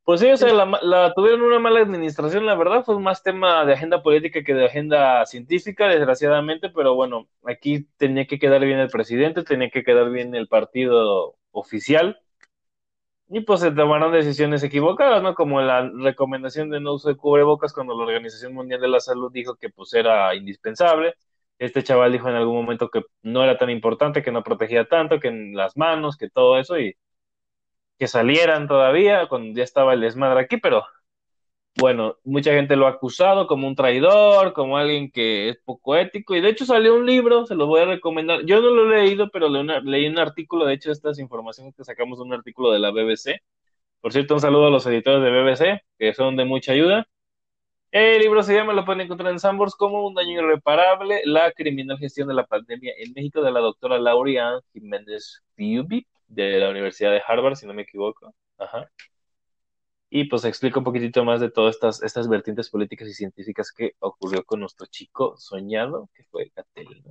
Pues 0.04 0.20
sí, 0.20 0.28
o 0.30 0.36
sea, 0.36 0.52
la, 0.52 1.12
tuvieron 1.14 1.42
una 1.42 1.60
mala 1.60 1.80
administración, 1.80 2.44
la 2.44 2.56
verdad, 2.56 2.84
fue 2.84 2.98
más 2.98 3.22
tema 3.22 3.64
de 3.64 3.74
agenda 3.74 4.02
política 4.02 4.42
que 4.42 4.52
de 4.52 4.66
agenda 4.66 5.24
científica, 5.26 5.86
desgraciadamente, 5.86 6.70
pero 6.70 6.94
bueno, 6.96 7.28
aquí 7.44 7.86
tenía 7.98 8.26
que 8.26 8.38
quedar 8.40 8.64
bien 8.64 8.80
el 8.80 8.88
presidente, 8.88 9.44
tenía 9.44 9.70
que 9.70 9.84
quedar 9.84 10.10
bien 10.10 10.34
el 10.34 10.48
partido 10.48 11.36
oficial, 11.52 12.18
y 13.28 13.40
pues 13.40 13.60
se 13.60 13.70
tomaron 13.70 14.12
decisiones 14.12 14.62
equivocadas, 14.62 15.22
¿no? 15.22 15.34
Como 15.34 15.60
la 15.62 15.88
recomendación 15.90 16.68
de 16.70 16.80
no 16.80 16.94
uso 16.94 17.08
de 17.08 17.16
cubrebocas 17.16 17.72
cuando 17.72 17.96
la 17.96 18.04
Organización 18.04 18.52
Mundial 18.54 18.80
de 18.80 18.88
la 18.88 19.00
Salud 19.00 19.32
dijo 19.32 19.56
que 19.56 19.70
pues 19.70 19.94
era 19.94 20.34
indispensable. 20.34 21.14
Este 21.58 21.82
chaval 21.82 22.12
dijo 22.12 22.28
en 22.28 22.34
algún 22.36 22.56
momento 22.56 22.90
que 22.90 23.02
no 23.22 23.42
era 23.42 23.56
tan 23.58 23.70
importante, 23.70 24.22
que 24.22 24.32
no 24.32 24.42
protegía 24.42 24.86
tanto, 24.86 25.18
que 25.20 25.28
en 25.28 25.54
las 25.56 25.76
manos, 25.76 26.16
que 26.18 26.28
todo 26.28 26.58
eso, 26.58 26.78
y 26.78 26.94
que 27.98 28.08
salieran 28.08 28.68
todavía 28.68 29.28
cuando 29.28 29.56
ya 29.56 29.64
estaba 29.64 29.94
el 29.94 30.00
desmadre 30.00 30.40
aquí, 30.40 30.56
pero 30.56 30.84
bueno, 31.76 32.18
mucha 32.24 32.52
gente 32.52 32.76
lo 32.76 32.86
ha 32.86 32.90
acusado 32.90 33.46
como 33.46 33.66
un 33.66 33.74
traidor, 33.74 34.52
como 34.52 34.76
alguien 34.76 35.10
que 35.10 35.48
es 35.48 35.58
poco 35.64 35.96
ético, 35.96 36.34
y 36.34 36.40
de 36.40 36.50
hecho 36.50 36.66
salió 36.66 36.94
un 36.94 37.06
libro, 37.06 37.46
se 37.46 37.54
lo 37.54 37.66
voy 37.66 37.80
a 37.80 37.86
recomendar. 37.86 38.44
Yo 38.44 38.60
no 38.60 38.70
lo 38.70 38.92
he 38.94 39.04
leído, 39.04 39.30
pero 39.30 39.48
leí 39.48 40.06
un 40.06 40.18
artículo, 40.18 40.66
de 40.66 40.74
hecho, 40.74 40.92
estas 40.92 41.18
informaciones 41.18 41.74
que 41.74 41.84
sacamos 41.84 42.18
de 42.18 42.24
un 42.24 42.34
artículo 42.34 42.70
de 42.72 42.78
la 42.78 42.90
BBC. 42.90 43.40
Por 44.00 44.12
cierto, 44.12 44.34
un 44.34 44.40
saludo 44.40 44.66
a 44.66 44.70
los 44.70 44.86
editores 44.86 45.22
de 45.22 45.30
BBC, 45.30 45.82
que 45.98 46.14
son 46.14 46.36
de 46.36 46.44
mucha 46.44 46.72
ayuda. 46.72 47.06
El 47.92 48.22
libro 48.22 48.42
se 48.42 48.54
llama, 48.54 48.72
lo 48.74 48.84
pueden 48.84 49.02
encontrar 49.02 49.32
en 49.32 49.38
Sambors, 49.38 49.74
como 49.76 50.06
Un 50.06 50.14
daño 50.14 50.42
irreparable, 50.42 51.22
la 51.24 51.52
criminal 51.52 51.98
gestión 51.98 52.28
de 52.28 52.34
la 52.34 52.46
pandemia 52.46 52.92
en 52.98 53.12
México, 53.14 53.42
de 53.42 53.52
la 53.52 53.60
doctora 53.60 53.98
Lauria 53.98 54.60
Jiménez 54.72 55.42
Fiubi 55.56 56.06
de 56.32 56.58
la 56.58 56.70
Universidad 56.70 57.12
de 57.12 57.22
Harvard, 57.26 57.56
si 57.56 57.66
no 57.66 57.74
me 57.74 57.82
equivoco. 57.82 58.34
Ajá. 58.58 58.88
Y 60.14 60.24
pues 60.24 60.44
explico 60.44 60.80
un 60.80 60.84
poquitito 60.84 61.24
más 61.24 61.40
de 61.40 61.50
todas 61.50 61.74
estas, 61.74 62.02
estas 62.02 62.28
vertientes 62.28 62.68
políticas 62.68 63.08
y 63.08 63.14
científicas 63.14 63.72
que 63.72 63.92
ocurrió 63.98 64.44
con 64.44 64.60
nuestro 64.60 64.86
chico 64.86 65.34
soñado, 65.38 66.10
que 66.14 66.24
fue 66.24 66.50
Catel, 66.50 67.02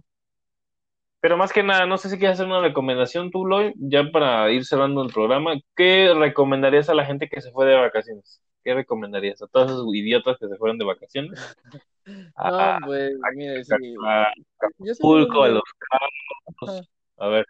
Pero 1.20 1.36
más 1.36 1.52
que 1.52 1.64
nada, 1.64 1.88
no 1.88 1.98
sé 1.98 2.10
si 2.10 2.20
quieres 2.20 2.36
hacer 2.36 2.46
una 2.46 2.62
recomendación 2.62 3.32
tú, 3.32 3.48
Lloyd, 3.48 3.74
ya 3.78 4.04
para 4.12 4.52
ir 4.52 4.66
cerrando 4.66 5.02
el 5.02 5.12
programa. 5.12 5.54
¿Qué 5.76 6.14
recomendarías 6.16 6.90
a 6.90 6.94
la 6.94 7.06
gente 7.06 7.28
que 7.28 7.42
se 7.42 7.52
fue 7.52 7.66
de 7.66 7.76
vacaciones? 7.76 8.40
¿Qué 8.64 8.76
recomendarías 8.76 9.42
a 9.42 9.48
todos 9.48 9.72
esos 9.72 9.96
idiotas 9.96 10.38
que 10.40 10.48
se 10.48 10.58
fueron 10.58 10.78
de 10.78 10.86
vacaciones? 10.86 11.58
no, 12.06 12.78
pues, 12.86 13.14
mire, 13.34 13.64
sí. 13.64 13.96
A, 14.06 14.26
a 14.26 15.48
los 15.50 15.64
carros. 15.90 16.90
A 17.18 17.28
ver. 17.28 17.46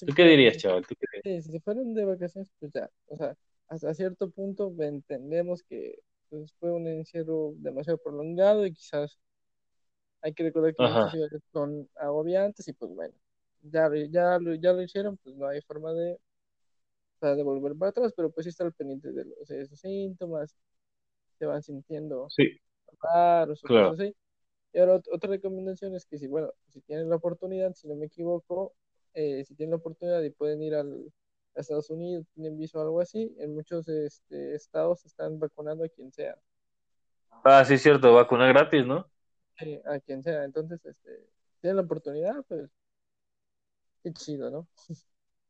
¿Tú 0.00 0.14
qué 0.14 0.24
dirías, 0.24 0.56
chaval? 0.58 0.84
si 1.22 1.42
se 1.42 1.60
fueron 1.60 1.94
de 1.94 2.04
vacaciones, 2.04 2.50
pues 2.58 2.72
ya, 2.72 2.90
o 3.06 3.16
sea, 3.16 3.36
hasta 3.68 3.94
cierto 3.94 4.30
punto 4.30 4.72
entendemos 4.78 5.62
que 5.62 5.98
pues, 6.28 6.52
fue 6.58 6.72
un 6.72 6.86
encierro 6.86 7.52
demasiado 7.56 7.98
prolongado 7.98 8.66
y 8.66 8.72
quizás 8.72 9.18
hay 10.20 10.32
que 10.32 10.42
recordar 10.42 10.74
que 10.74 10.82
muchas 10.82 11.10
ciudades 11.10 11.42
son 11.52 11.88
agobiantes 11.96 12.66
y 12.68 12.72
pues 12.72 12.92
bueno, 12.94 13.14
ya, 13.62 13.90
ya, 14.10 14.38
ya 14.58 14.72
lo 14.72 14.82
hicieron, 14.82 15.16
pues 15.18 15.36
no 15.36 15.46
hay 15.46 15.60
forma 15.62 15.92
de, 15.92 16.18
de 17.20 17.42
volver 17.42 17.76
para 17.76 17.90
atrás, 17.90 18.12
pero 18.16 18.30
pues 18.30 18.44
sí 18.44 18.50
estar 18.50 18.70
pendiente 18.72 19.12
de 19.12 19.24
los, 19.24 19.50
esos 19.50 19.78
síntomas, 19.78 20.56
se 21.38 21.46
van 21.46 21.62
sintiendo 21.62 22.28
sí. 22.30 22.60
raros 23.00 23.64
o 23.64 23.68
cosas 23.68 24.00
así. 24.00 24.16
Y 24.72 24.78
ahora 24.78 25.00
otra 25.12 25.30
recomendación 25.30 25.94
es 25.94 26.04
que 26.04 26.18
si, 26.18 26.26
bueno, 26.26 26.52
si 26.68 26.80
tienen 26.80 27.08
la 27.08 27.16
oportunidad, 27.16 27.74
si 27.74 27.86
no 27.86 27.94
me 27.94 28.06
equivoco, 28.06 28.74
eh, 29.14 29.44
si 29.44 29.54
tienen 29.54 29.70
la 29.70 29.76
oportunidad 29.76 30.22
y 30.22 30.30
pueden 30.30 30.62
ir 30.62 30.74
al, 30.74 31.12
a 31.56 31.60
Estados 31.60 31.90
Unidos, 31.90 32.26
tienen 32.34 32.58
viso 32.58 32.78
o 32.78 32.82
algo 32.82 33.00
así, 33.00 33.34
en 33.38 33.54
muchos 33.54 33.88
este, 33.88 34.54
estados 34.54 35.04
están 35.06 35.38
vacunando 35.38 35.84
a 35.84 35.88
quien 35.88 36.12
sea. 36.12 36.36
Ah, 37.44 37.64
sí, 37.64 37.78
cierto, 37.78 38.14
vacuna 38.14 38.46
gratis, 38.48 38.86
¿no? 38.86 39.08
Sí, 39.58 39.80
a 39.84 40.00
quien 40.00 40.22
sea. 40.22 40.44
Entonces, 40.44 40.84
este, 40.84 41.26
tienen 41.60 41.76
la 41.76 41.82
oportunidad, 41.82 42.44
pues, 42.48 42.70
qué 44.02 44.12
chido, 44.12 44.50
¿no? 44.50 44.68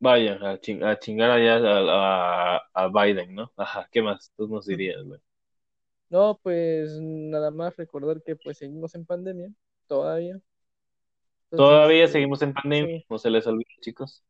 Vaya, 0.00 0.38
a, 0.42 0.52
a 0.52 0.98
chingar 0.98 1.30
allá 1.30 1.56
a, 1.56 2.62
a, 2.74 2.88
Biden, 2.88 3.34
¿no? 3.34 3.52
Ajá, 3.56 3.88
¿qué 3.90 4.02
más? 4.02 4.30
Tú 4.36 4.46
nos 4.48 4.66
dirías, 4.66 5.02
güey. 5.02 5.20
No, 6.10 6.38
pues 6.42 6.98
nada 7.00 7.50
más 7.50 7.76
recordar 7.76 8.22
que 8.22 8.36
pues 8.36 8.58
seguimos 8.58 8.94
en 8.94 9.06
pandemia, 9.06 9.50
todavía. 9.86 10.40
Todavía 11.50 12.06
seguimos 12.08 12.42
en 12.42 12.52
pandemia, 12.52 13.04
no 13.08 13.18
se 13.18 13.30
les 13.30 13.46
olvide, 13.46 13.68
chicos. 13.80 14.22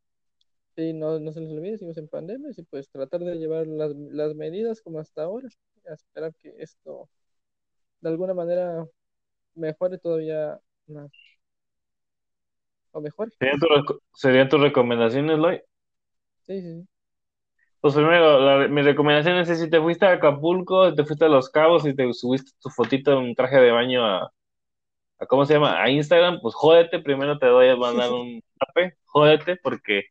Sí, 0.76 0.92
no, 0.92 1.20
no 1.20 1.32
se 1.32 1.40
les 1.40 1.50
olvide, 1.50 1.78
seguimos 1.78 1.98
en 1.98 2.08
pandemia 2.08 2.50
y 2.56 2.62
pues 2.64 2.88
tratar 2.90 3.20
de 3.20 3.36
llevar 3.36 3.66
las, 3.66 3.94
las 3.94 4.34
medidas 4.34 4.82
como 4.82 4.98
hasta 4.98 5.22
ahora. 5.22 5.48
esperar 5.84 6.34
que 6.34 6.54
esto 6.58 7.08
de 8.00 8.10
alguna 8.10 8.34
manera 8.34 8.86
mejore 9.54 9.98
todavía 9.98 10.60
más. 10.86 11.10
O 12.92 13.00
mejor. 13.00 13.32
¿Serían, 14.14 14.48
tus 14.48 14.60
recomendaciones, 14.60 15.38
Lloyd? 15.38 15.60
Sí, 16.42 16.60
sí, 16.60 16.82
sí. 16.82 16.88
Pues 17.80 17.94
primero, 17.94 18.68
mi 18.68 18.82
recomendación 18.82 19.36
es 19.38 19.58
si 19.58 19.68
te 19.68 19.80
fuiste 19.80 20.06
a 20.06 20.12
Acapulco, 20.12 20.94
te 20.94 21.04
fuiste 21.04 21.26
a 21.26 21.28
Los 21.28 21.50
Cabos 21.50 21.84
y 21.86 21.94
te 21.94 22.10
subiste 22.14 22.52
tu 22.60 22.70
fotito 22.70 23.12
en 23.12 23.18
un 23.18 23.34
traje 23.34 23.56
de 23.56 23.70
baño 23.70 24.04
a, 24.06 24.32
a 25.18 25.26
¿cómo 25.26 25.46
se 25.46 25.54
llama? 25.54 25.82
A 25.82 25.90
Instagram, 25.90 26.40
pues 26.40 26.54
jódete, 26.54 27.00
primero 27.00 27.38
te 27.38 27.46
doy 27.46 27.68
a 27.68 27.76
mandar 27.76 28.10
un 28.12 28.42
tape, 28.58 28.96
jódete, 29.04 29.56
porque 29.56 30.04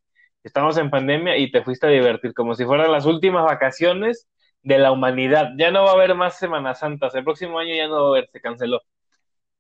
estamos 0.43 0.77
en 0.77 0.89
pandemia 0.89 1.37
y 1.37 1.51
te 1.51 1.63
fuiste 1.63 1.87
a 1.87 1.89
divertir 1.89 2.33
como 2.33 2.55
si 2.55 2.65
fueran 2.65 2.91
las 2.91 3.05
últimas 3.05 3.45
vacaciones 3.45 4.27
de 4.61 4.79
la 4.79 4.91
humanidad. 4.91 5.51
Ya 5.57 5.71
no 5.71 5.83
va 5.83 5.91
a 5.91 5.93
haber 5.93 6.15
más 6.15 6.37
Semanas 6.39 6.79
Santas, 6.79 7.15
el 7.15 7.23
próximo 7.23 7.59
año 7.59 7.75
ya 7.75 7.87
no 7.87 8.01
va 8.01 8.07
a 8.07 8.09
haber, 8.09 8.29
se 8.31 8.41
canceló. 8.41 8.81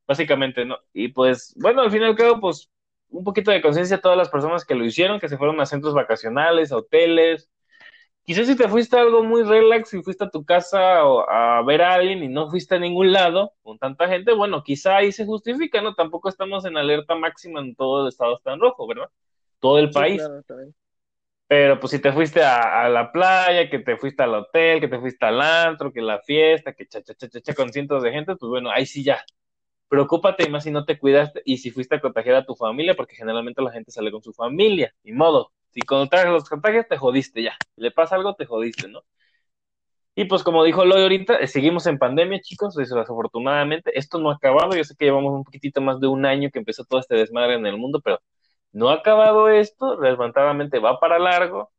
Básicamente, 0.07 0.65
¿no? 0.65 0.77
Y 0.93 1.09
pues, 1.09 1.53
bueno, 1.57 1.81
al 1.81 1.91
fin 1.91 2.01
y 2.01 2.05
al 2.05 2.15
cabo, 2.15 2.39
pues 2.41 2.69
un 3.09 3.23
poquito 3.23 3.51
de 3.51 3.61
conciencia 3.61 3.97
a 3.97 4.01
todas 4.01 4.17
las 4.17 4.29
personas 4.29 4.65
que 4.65 4.75
lo 4.75 4.85
hicieron, 4.85 5.19
que 5.19 5.29
se 5.29 5.37
fueron 5.37 5.59
a 5.61 5.65
centros 5.65 5.93
vacacionales, 5.93 6.71
a 6.71 6.77
hoteles. 6.77 7.49
Quizás 8.25 8.47
si 8.47 8.55
te 8.55 8.69
fuiste 8.69 8.97
a 8.97 9.01
algo 9.01 9.21
muy 9.21 9.43
relax 9.43 9.93
y 9.93 10.01
fuiste 10.01 10.23
a 10.23 10.29
tu 10.29 10.45
casa 10.45 11.05
o 11.05 11.29
a 11.29 11.61
ver 11.63 11.81
a 11.81 11.95
alguien 11.95 12.23
y 12.23 12.29
no 12.29 12.49
fuiste 12.49 12.75
a 12.75 12.79
ningún 12.79 13.11
lado 13.11 13.51
con 13.63 13.77
tanta 13.77 14.07
gente, 14.07 14.33
bueno, 14.33 14.63
quizá 14.63 14.97
ahí 14.97 15.11
se 15.11 15.25
justifica, 15.25 15.81
¿no? 15.81 15.93
Tampoco 15.93 16.29
estamos 16.29 16.63
en 16.63 16.77
alerta 16.77 17.15
máxima 17.15 17.59
en 17.59 17.75
todo 17.75 18.03
el 18.03 18.07
estado 18.09 18.37
está 18.37 18.53
en 18.53 18.61
rojo, 18.61 18.87
¿verdad? 18.87 19.09
Todo 19.59 19.79
el 19.79 19.89
país. 19.89 20.21
Pero 21.47 21.79
pues 21.79 21.91
si 21.91 21.99
te 21.99 22.13
fuiste 22.13 22.41
a, 22.41 22.87
la 22.87 23.11
playa, 23.11 23.69
que 23.69 23.79
te 23.79 23.97
fuiste 23.97 24.23
al 24.23 24.33
hotel, 24.33 24.79
que 24.79 24.87
te 24.87 24.99
fuiste 24.99 25.25
al 25.25 25.41
antro, 25.41 25.91
que 25.91 26.01
la 26.01 26.19
fiesta, 26.21 26.73
que 26.73 26.87
cha, 26.87 27.03
cha, 27.03 27.13
cha, 27.15 27.27
cha, 27.29 27.53
con 27.53 27.71
cientos 27.73 28.01
de 28.01 28.11
gente, 28.11 28.35
pues 28.37 28.49
bueno, 28.49 28.71
ahí 28.71 28.85
sí 28.85 29.03
ya. 29.03 29.23
Preocúpate 29.89 30.49
más 30.49 30.63
si 30.63 30.71
no 30.71 30.85
te 30.85 30.97
cuidaste 30.97 31.41
y 31.45 31.57
si 31.57 31.69
fuiste 31.69 31.95
a 31.95 32.01
contagiar 32.01 32.37
a 32.37 32.45
tu 32.45 32.55
familia, 32.55 32.95
porque 32.95 33.15
generalmente 33.15 33.61
la 33.61 33.71
gente 33.71 33.91
sale 33.91 34.11
con 34.11 34.23
su 34.23 34.33
familia, 34.33 34.95
ni 35.03 35.11
modo. 35.11 35.51
Si 35.73 35.81
contraes 35.81 36.27
los 36.27 36.47
contagios, 36.49 36.87
te 36.87 36.97
jodiste 36.97 37.43
ya. 37.43 37.57
Si 37.75 37.81
le 37.81 37.91
pasa 37.91 38.15
algo, 38.15 38.35
te 38.35 38.45
jodiste, 38.45 38.87
¿no? 38.87 39.01
Y 40.15 40.25
pues 40.25 40.43
como 40.43 40.63
dijo 40.63 40.85
Loy 40.85 41.01
ahorita, 41.01 41.37
eh, 41.37 41.47
seguimos 41.47 41.87
en 41.87 41.97
pandemia, 41.97 42.39
chicos, 42.41 42.75
desafortunadamente. 42.75 43.97
Esto 43.97 44.19
no 44.19 44.29
ha 44.29 44.35
acabado, 44.35 44.75
yo 44.75 44.83
sé 44.83 44.95
que 44.95 45.05
llevamos 45.05 45.33
un 45.33 45.43
poquitito 45.43 45.81
más 45.81 45.99
de 45.99 46.07
un 46.07 46.25
año 46.25 46.49
que 46.51 46.59
empezó 46.59 46.85
todo 46.85 46.99
este 46.99 47.15
desmadre 47.15 47.55
en 47.55 47.65
el 47.65 47.77
mundo, 47.77 47.99
pero 48.03 48.19
no 48.71 48.89
ha 48.89 48.95
acabado 48.95 49.49
esto, 49.49 49.99
levantadamente 49.99 50.79
va 50.79 50.99
para 50.99 51.17
largo. 51.19 51.71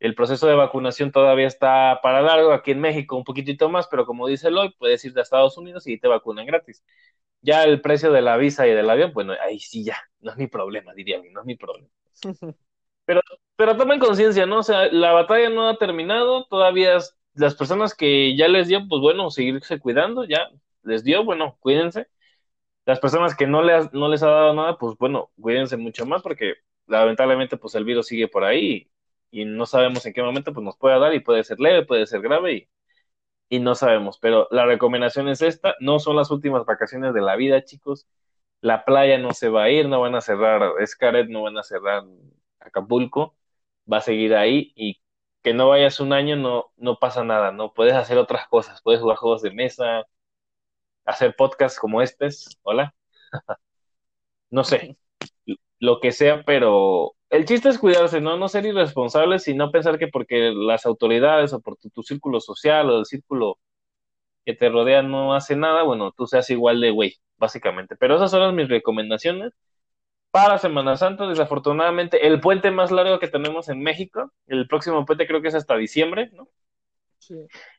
El 0.00 0.14
proceso 0.14 0.46
de 0.48 0.54
vacunación 0.54 1.12
todavía 1.12 1.46
está 1.46 2.00
para 2.02 2.22
largo. 2.22 2.52
Aquí 2.52 2.72
en 2.72 2.80
México 2.80 3.16
un 3.16 3.24
poquitito 3.24 3.68
más, 3.70 3.88
pero 3.88 4.06
como 4.06 4.26
dice 4.28 4.50
Lloyd, 4.50 4.72
puedes 4.78 5.04
ir 5.04 5.18
a 5.18 5.22
Estados 5.22 5.58
Unidos 5.58 5.86
y 5.86 5.98
te 5.98 6.08
vacunan 6.08 6.46
gratis. 6.46 6.84
Ya 7.42 7.64
el 7.64 7.80
precio 7.82 8.12
de 8.12 8.22
la 8.22 8.36
visa 8.38 8.66
y 8.66 8.72
del 8.72 8.90
avión, 8.90 9.12
bueno, 9.14 9.34
ahí 9.42 9.60
sí 9.60 9.84
ya, 9.84 9.98
no 10.20 10.32
es 10.32 10.38
mi 10.38 10.46
problema, 10.48 10.94
diría 10.94 11.20
no 11.32 11.40
es 11.40 11.46
mi 11.46 11.56
problema. 11.56 11.88
Pero, 13.06 13.22
pero 13.56 13.76
tomen 13.76 13.98
conciencia, 14.00 14.46
¿no? 14.46 14.58
O 14.60 14.62
sea, 14.62 14.92
la 14.92 15.12
batalla 15.12 15.48
no 15.50 15.68
ha 15.68 15.78
terminado, 15.78 16.46
todavía 16.46 16.98
las 17.34 17.54
personas 17.54 17.94
que 17.94 18.36
ya 18.36 18.48
les 18.48 18.68
dio, 18.68 18.86
pues 18.88 19.00
bueno, 19.00 19.30
seguirse 19.30 19.80
cuidando, 19.80 20.24
ya 20.24 20.50
les 20.82 21.04
dio, 21.04 21.24
bueno, 21.24 21.56
cuídense 21.60 22.08
las 22.86 23.00
personas 23.00 23.36
que 23.36 23.46
no 23.46 23.62
les, 23.62 23.92
no 23.92 24.08
les 24.08 24.22
ha 24.22 24.28
dado 24.28 24.54
nada, 24.54 24.78
pues 24.78 24.96
bueno, 24.98 25.30
cuídense 25.40 25.76
mucho 25.76 26.06
más 26.06 26.22
porque 26.22 26.54
lamentablemente 26.86 27.56
pues 27.58 27.74
el 27.74 27.84
virus 27.84 28.06
sigue 28.08 28.28
por 28.28 28.44
ahí 28.44 28.90
y, 29.30 29.44
no 29.44 29.66
sabemos 29.66 30.06
en 30.06 30.14
qué 30.14 30.22
momento 30.22 30.52
pues 30.54 30.64
nos 30.64 30.76
puede 30.78 30.98
dar 31.00 31.14
y 31.14 31.20
puede 31.20 31.44
ser 31.44 31.60
leve, 31.60 31.84
puede 31.84 32.06
ser 32.06 32.20
grave 32.22 32.68
y, 33.50 33.60
no 33.60 33.74
sabemos. 33.74 34.18
Pero 34.18 34.48
la 34.50 34.66
recomendación 34.66 35.28
es 35.28 35.42
esta, 35.42 35.74
no 35.80 35.98
son 35.98 36.16
las 36.16 36.30
últimas 36.30 36.64
vacaciones 36.66 37.14
de 37.14 37.22
la 37.22 37.36
vida, 37.36 37.64
chicos. 37.64 38.06
La 38.60 38.84
playa 38.84 39.18
no 39.18 39.32
se 39.32 39.48
va 39.48 39.64
a 39.64 39.70
ir, 39.70 39.88
no 39.88 40.00
van 40.00 40.14
a 40.16 40.20
cerrar 40.20 40.62
Scaret, 40.86 41.28
no 41.28 41.42
van 41.42 41.58
a 41.58 41.62
cerrar 41.62 42.04
Acapulco, 42.66 43.36
va 43.92 43.98
a 43.98 44.00
seguir 44.02 44.34
ahí 44.34 44.72
y 44.76 45.00
que 45.42 45.54
no 45.54 45.68
vayas 45.68 46.00
un 46.00 46.12
año 46.12 46.36
no, 46.36 46.72
no 46.76 46.98
pasa 46.98 47.24
nada, 47.24 47.52
¿no? 47.52 47.72
Puedes 47.74 47.94
hacer 47.94 48.18
otras 48.18 48.48
cosas, 48.48 48.82
puedes 48.82 49.00
jugar 49.00 49.16
juegos 49.18 49.42
de 49.42 49.52
mesa, 49.52 50.04
hacer 51.04 51.34
podcasts 51.36 51.78
como 51.78 52.02
estos, 52.02 52.58
hola. 52.62 52.94
no 54.50 54.64
sé, 54.64 54.96
lo 55.78 56.00
que 56.00 56.12
sea, 56.12 56.42
pero 56.44 57.14
el 57.30 57.44
chiste 57.44 57.68
es 57.68 57.78
cuidarse, 57.78 58.20
¿no? 58.20 58.36
No 58.36 58.48
ser 58.48 58.66
irresponsables 58.66 59.48
y 59.48 59.54
no 59.54 59.70
pensar 59.70 59.98
que 59.98 60.08
porque 60.08 60.52
las 60.54 60.86
autoridades 60.86 61.52
o 61.52 61.60
por 61.60 61.76
tu, 61.76 62.02
círculo 62.02 62.40
social 62.40 62.90
o 62.90 63.00
el 63.00 63.06
círculo 63.06 63.58
que 64.44 64.54
te 64.54 64.68
rodea 64.70 65.02
no 65.02 65.34
hace 65.34 65.56
nada, 65.56 65.82
bueno, 65.84 66.12
tú 66.12 66.26
seas 66.26 66.50
igual 66.50 66.80
de 66.80 66.90
güey, 66.92 67.16
básicamente. 67.38 67.96
Pero 67.96 68.16
esas 68.16 68.30
son 68.30 68.54
mis 68.56 68.68
recomendaciones 68.68 69.52
para 70.36 70.58
Semana 70.58 70.96
Santa. 70.96 71.26
Desafortunadamente, 71.26 72.26
el 72.26 72.40
puente 72.40 72.70
más 72.70 72.90
largo 72.90 73.18
que 73.18 73.28
tenemos 73.28 73.68
en 73.68 73.80
México, 73.80 74.32
el 74.46 74.68
próximo 74.68 75.04
puente 75.06 75.26
creo 75.26 75.40
que 75.40 75.48
es 75.48 75.54
hasta 75.54 75.76
diciembre, 75.76 76.30
¿no? 76.34 76.48
Sí. 77.18 77.34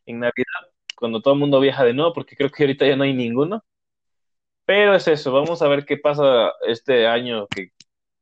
En 0.05 0.19
Navidad 0.19 0.71
cuando 0.97 1.21
todo 1.21 1.35
el 1.35 1.39
mundo 1.39 1.59
viaja 1.59 1.83
de 1.85 1.93
nuevo, 1.93 2.13
porque 2.13 2.35
creo 2.35 2.49
que 2.49 2.63
ahorita 2.63 2.87
ya 2.87 2.95
no 2.95 3.03
hay 3.03 3.13
ninguno. 3.13 3.63
Pero 4.65 4.95
es 4.95 5.07
eso, 5.07 5.31
vamos 5.31 5.61
a 5.61 5.67
ver 5.67 5.85
qué 5.85 5.97
pasa 5.97 6.51
este 6.67 7.07
año 7.07 7.47
que, 7.47 7.71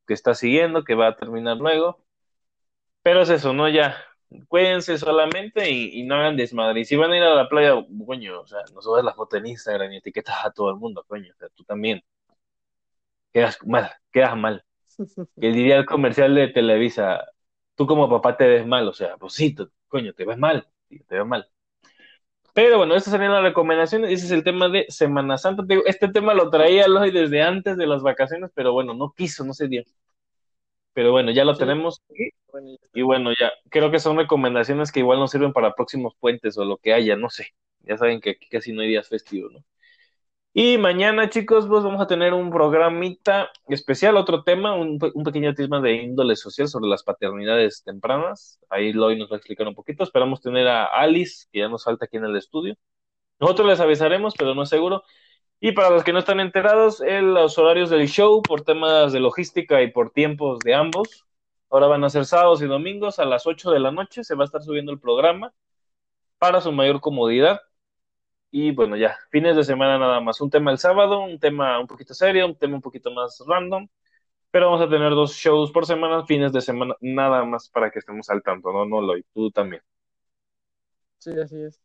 está 0.07 0.35
siguiendo, 0.35 0.83
que 0.83 0.95
va 0.95 1.07
a 1.07 1.15
terminar 1.15 1.57
luego. 1.57 2.05
Pero 3.03 3.21
es 3.21 3.29
eso, 3.29 3.53
¿no? 3.53 3.69
Ya, 3.69 3.97
cuídense 4.47 4.97
solamente 4.97 5.69
y, 5.71 6.03
no 6.03 6.15
hagan 6.15 6.37
desmadre. 6.37 6.81
Y 6.81 6.85
si 6.85 6.95
van 6.95 7.11
a 7.11 7.17
ir 7.17 7.23
a 7.23 7.35
la 7.35 7.49
playa, 7.49 7.75
coño, 8.05 8.41
o 8.41 8.47
sea, 8.47 8.59
no 8.73 8.81
subas 8.81 9.03
la 9.03 9.13
foto 9.13 9.37
en 9.37 9.47
Instagram 9.47 9.91
y 9.93 9.97
etiquetas 9.97 10.45
a 10.45 10.51
todo 10.51 10.69
el 10.71 10.77
mundo, 10.77 11.03
coño, 11.07 11.31
o 11.33 11.37
sea, 11.37 11.49
tú 11.55 11.63
también. 11.63 12.03
Quedas 13.35 13.57
mal, 13.65 13.91
quedas 14.13 14.37
mal. 14.37 14.63
Que 15.41 15.47
diría 15.51 15.75
el 15.75 15.85
comercial 15.85 16.33
de 16.35 16.47
Televisa, 16.47 17.25
tú 17.75 17.85
como 17.85 18.09
papá 18.09 18.37
te 18.37 18.47
ves 18.47 18.65
mal, 18.65 18.87
o 18.87 18.93
sea, 18.93 19.17
pues 19.17 19.33
sí, 19.33 19.53
coño, 19.89 20.13
te 20.13 20.23
ves 20.23 20.37
mal, 20.37 20.69
te 20.87 21.17
ves 21.17 21.25
mal. 21.25 21.45
Pero 22.53 22.77
bueno, 22.77 22.95
estas 22.95 23.11
serían 23.11 23.33
las 23.33 23.43
recomendaciones. 23.43 24.09
Ese 24.09 24.27
es 24.27 24.31
el 24.31 24.45
tema 24.45 24.69
de 24.69 24.85
Semana 24.87 25.37
Santa. 25.37 25.65
Este 25.85 26.07
tema 26.07 26.33
lo 26.33 26.49
traía 26.49 26.87
Loy 26.87 27.11
desde 27.11 27.41
antes 27.41 27.75
de 27.75 27.85
las 27.85 28.03
vacaciones, 28.03 28.51
pero 28.55 28.71
bueno, 28.71 28.93
no 28.93 29.11
quiso, 29.11 29.43
no 29.43 29.53
se 29.53 29.67
dio. 29.67 29.83
Pero 30.93 31.11
bueno, 31.11 31.31
ya 31.31 31.43
lo 31.43 31.57
tenemos. 31.57 32.01
Y 32.93 33.01
bueno, 33.01 33.31
ya 33.37 33.51
creo 33.69 33.91
que 33.91 33.99
son 33.99 34.15
recomendaciones 34.15 34.93
que 34.93 35.01
igual 35.01 35.19
nos 35.19 35.31
sirven 35.31 35.51
para 35.51 35.75
próximos 35.75 36.15
puentes 36.21 36.57
o 36.57 36.63
lo 36.63 36.77
que 36.77 36.93
haya, 36.93 37.17
no 37.17 37.29
sé. 37.29 37.47
Ya 37.81 37.97
saben 37.97 38.21
que 38.21 38.29
aquí 38.29 38.47
casi 38.47 38.71
no 38.71 38.81
hay 38.81 38.87
días 38.87 39.09
festivos, 39.09 39.51
¿no? 39.51 39.65
Y 40.57 40.77
mañana, 40.77 41.29
chicos, 41.29 41.67
pues 41.67 41.83
vamos 41.83 42.01
a 42.01 42.07
tener 42.07 42.33
un 42.33 42.49
programita 42.49 43.51
especial, 43.67 44.15
otro 44.15 44.43
tema, 44.43 44.73
un, 44.73 44.97
pequeño 44.97 45.53
tema 45.53 45.81
de 45.81 45.95
índole 45.95 46.37
social 46.37 46.69
sobre 46.69 46.87
las 46.87 47.03
paternidades 47.03 47.83
tempranas. 47.83 48.57
Ahí 48.69 48.93
Loy 48.93 49.19
nos 49.19 49.29
va 49.29 49.35
a 49.35 49.37
explicar 49.39 49.67
un 49.67 49.75
poquito. 49.75 50.05
Esperamos 50.05 50.39
tener 50.39 50.65
a 50.69 50.85
Alice, 50.85 51.47
que 51.51 51.59
ya 51.59 51.67
nos 51.67 51.83
falta 51.83 52.05
aquí 52.05 52.15
en 52.15 52.23
el 52.23 52.37
estudio. 52.37 52.77
Nosotros 53.39 53.67
les 53.67 53.81
avisaremos, 53.81 54.33
pero 54.37 54.55
no 54.55 54.63
es 54.63 54.69
seguro. 54.69 55.03
Y 55.59 55.73
para 55.73 55.89
los 55.89 56.05
que 56.05 56.13
no 56.13 56.19
están 56.19 56.39
enterados, 56.39 57.01
los 57.05 57.57
horarios 57.57 57.89
del 57.89 58.07
show, 58.07 58.41
por 58.41 58.61
temas 58.63 59.13
de 59.13 59.19
logística 59.19 59.81
y 59.83 59.91
por 59.91 60.11
tiempos 60.11 60.59
de 60.59 60.73
ambos, 60.75 61.25
ahora 61.69 61.87
van 61.87 62.05
a 62.05 62.09
ser 62.09 62.25
sábados 62.25 62.61
y 62.61 62.67
domingos 62.67 63.19
a 63.19 63.25
las 63.25 63.45
8 63.47 63.71
de 63.71 63.79
la 63.81 63.91
noche. 63.91 64.23
Se 64.23 64.35
va 64.35 64.43
a 64.43 64.47
estar 64.47 64.63
subiendo 64.63 64.93
el 64.93 65.01
programa 65.01 65.53
para 66.39 66.61
su 66.61 66.71
mayor 66.71 67.01
comodidad. 67.01 67.61
Y 68.57 68.71
bueno, 68.71 68.95
ya, 68.95 69.17
fines 69.31 69.57
de 69.57 69.65
semana 69.65 69.99
nada 69.99 70.21
más. 70.21 70.39
Un 70.39 70.49
tema 70.49 70.71
el 70.71 70.77
sábado, 70.77 71.19
un 71.25 71.37
tema 71.39 71.77
un 71.77 71.87
poquito 71.87 72.13
serio, 72.13 72.45
un 72.45 72.55
tema 72.55 72.75
un 72.75 72.81
poquito 72.81 73.11
más 73.11 73.43
random. 73.45 73.85
Pero 74.49 74.67
vamos 74.67 74.87
a 74.87 74.89
tener 74.89 75.09
dos 75.09 75.33
shows 75.33 75.73
por 75.73 75.85
semana, 75.85 76.25
fines 76.25 76.53
de 76.53 76.61
semana, 76.61 76.95
nada 77.01 77.43
más 77.43 77.67
para 77.67 77.91
que 77.91 77.99
estemos 77.99 78.29
al 78.29 78.41
tanto, 78.41 78.71
¿no? 78.71 78.85
No, 78.85 79.01
Loy, 79.01 79.25
tú 79.33 79.51
también. 79.51 79.81
Sí, 81.17 81.31
así 81.37 81.63
es. 81.63 81.81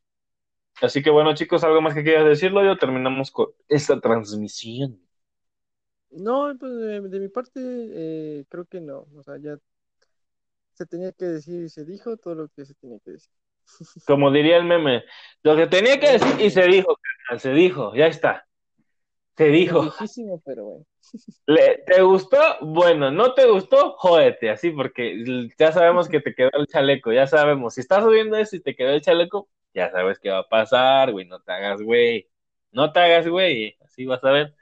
Así 0.80 1.02
que 1.02 1.10
bueno, 1.10 1.34
chicos, 1.34 1.64
¿algo 1.64 1.80
más 1.80 1.92
que 1.92 2.04
quieras 2.04 2.26
decirlo? 2.26 2.62
Yo 2.64 2.78
terminamos 2.78 3.32
con 3.32 3.48
esta 3.66 4.00
transmisión. 4.00 5.00
No, 6.12 6.54
pues 6.56 6.72
de, 7.10 7.18
mi 7.18 7.28
parte, 7.30 7.60
eh, 7.64 8.44
creo 8.48 8.64
que 8.66 8.80
no. 8.80 9.08
O 9.16 9.24
sea, 9.24 9.38
ya 9.38 9.58
se 10.74 10.86
tenía 10.86 11.10
que 11.10 11.24
decir 11.24 11.64
y 11.64 11.68
se 11.68 11.84
dijo 11.84 12.16
todo 12.16 12.36
lo 12.36 12.48
que 12.48 12.64
se 12.64 12.74
tenía 12.74 13.00
que 13.00 13.10
decir. 13.10 13.32
Como 14.06 14.30
diría 14.30 14.56
el 14.56 14.64
meme, 14.64 15.04
lo 15.42 15.56
que 15.56 15.66
tenía 15.66 15.98
que 15.98 16.12
decir 16.12 16.40
y 16.40 16.50
se 16.50 16.62
dijo, 16.64 16.98
se 17.38 17.52
dijo, 17.52 17.94
ya 17.94 18.06
está. 18.06 18.46
Se 19.36 19.46
dijo. 19.46 19.90
pero 20.44 20.84
¿Te 21.86 22.02
gustó? 22.02 22.38
Bueno, 22.60 23.10
¿no 23.10 23.32
te 23.32 23.46
gustó? 23.46 23.94
Jódete, 23.96 24.50
así, 24.50 24.70
porque 24.70 25.48
ya 25.58 25.72
sabemos 25.72 26.08
que 26.08 26.20
te 26.20 26.34
quedó 26.34 26.50
el 26.52 26.66
chaleco, 26.66 27.12
ya 27.12 27.26
sabemos. 27.26 27.74
Si 27.74 27.80
estás 27.80 28.04
subiendo 28.04 28.36
eso 28.36 28.56
y 28.56 28.60
te 28.60 28.76
quedó 28.76 28.90
el 28.90 29.00
chaleco, 29.00 29.48
ya 29.72 29.90
sabes 29.90 30.18
qué 30.18 30.30
va 30.30 30.40
a 30.40 30.48
pasar, 30.48 31.12
güey, 31.12 31.26
no 31.26 31.40
te 31.40 31.52
hagas, 31.52 31.80
güey. 31.80 32.28
No 32.72 32.92
te 32.92 33.00
hagas, 33.00 33.26
güey, 33.26 33.76
así 33.82 34.04
vas 34.04 34.22
a 34.24 34.30
ver. 34.30 34.54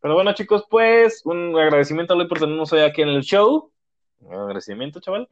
Pero 0.00 0.14
bueno, 0.14 0.32
chicos, 0.34 0.64
pues, 0.70 1.24
un 1.24 1.58
agradecimiento 1.58 2.12
a 2.12 2.16
Luis 2.16 2.28
por 2.28 2.38
tenernos 2.38 2.72
hoy 2.72 2.80
aquí 2.80 3.02
en 3.02 3.08
el 3.08 3.22
show. 3.22 3.72
Un 4.20 4.34
agradecimiento, 4.34 5.00
chaval. 5.00 5.28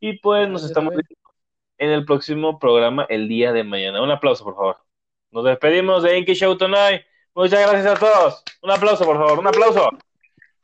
Y 0.00 0.18
pues 0.18 0.48
nos 0.48 0.64
estamos 0.64 0.92
viendo 0.92 1.14
en 1.78 1.90
el 1.90 2.04
próximo 2.04 2.58
programa 2.58 3.06
el 3.08 3.28
día 3.28 3.52
de 3.52 3.64
mañana. 3.64 4.02
Un 4.02 4.10
aplauso, 4.10 4.44
por 4.44 4.54
favor. 4.54 4.76
Nos 5.30 5.44
despedimos 5.44 6.02
de 6.02 6.18
Inky 6.18 6.34
Show 6.34 6.56
Tonight. 6.56 7.02
Muchas 7.34 7.60
gracias 7.60 7.86
a 7.86 7.98
todos. 7.98 8.42
Un 8.62 8.70
aplauso, 8.70 9.04
por 9.04 9.16
favor. 9.16 9.38
Un 9.38 9.46
aplauso. 9.46 9.88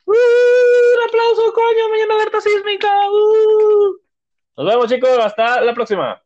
¡Uh! 0.05 0.13
un 0.13 1.03
aplauso, 1.07 1.53
coño. 1.53 1.89
Mañana 1.89 2.15
alerta 2.15 2.41
sísmica. 2.41 2.89
¡Uh! 3.09 3.97
Nos 4.57 4.65
vemos 4.65 4.87
chicos, 4.87 5.17
hasta 5.19 5.61
la 5.61 5.73
próxima. 5.73 6.20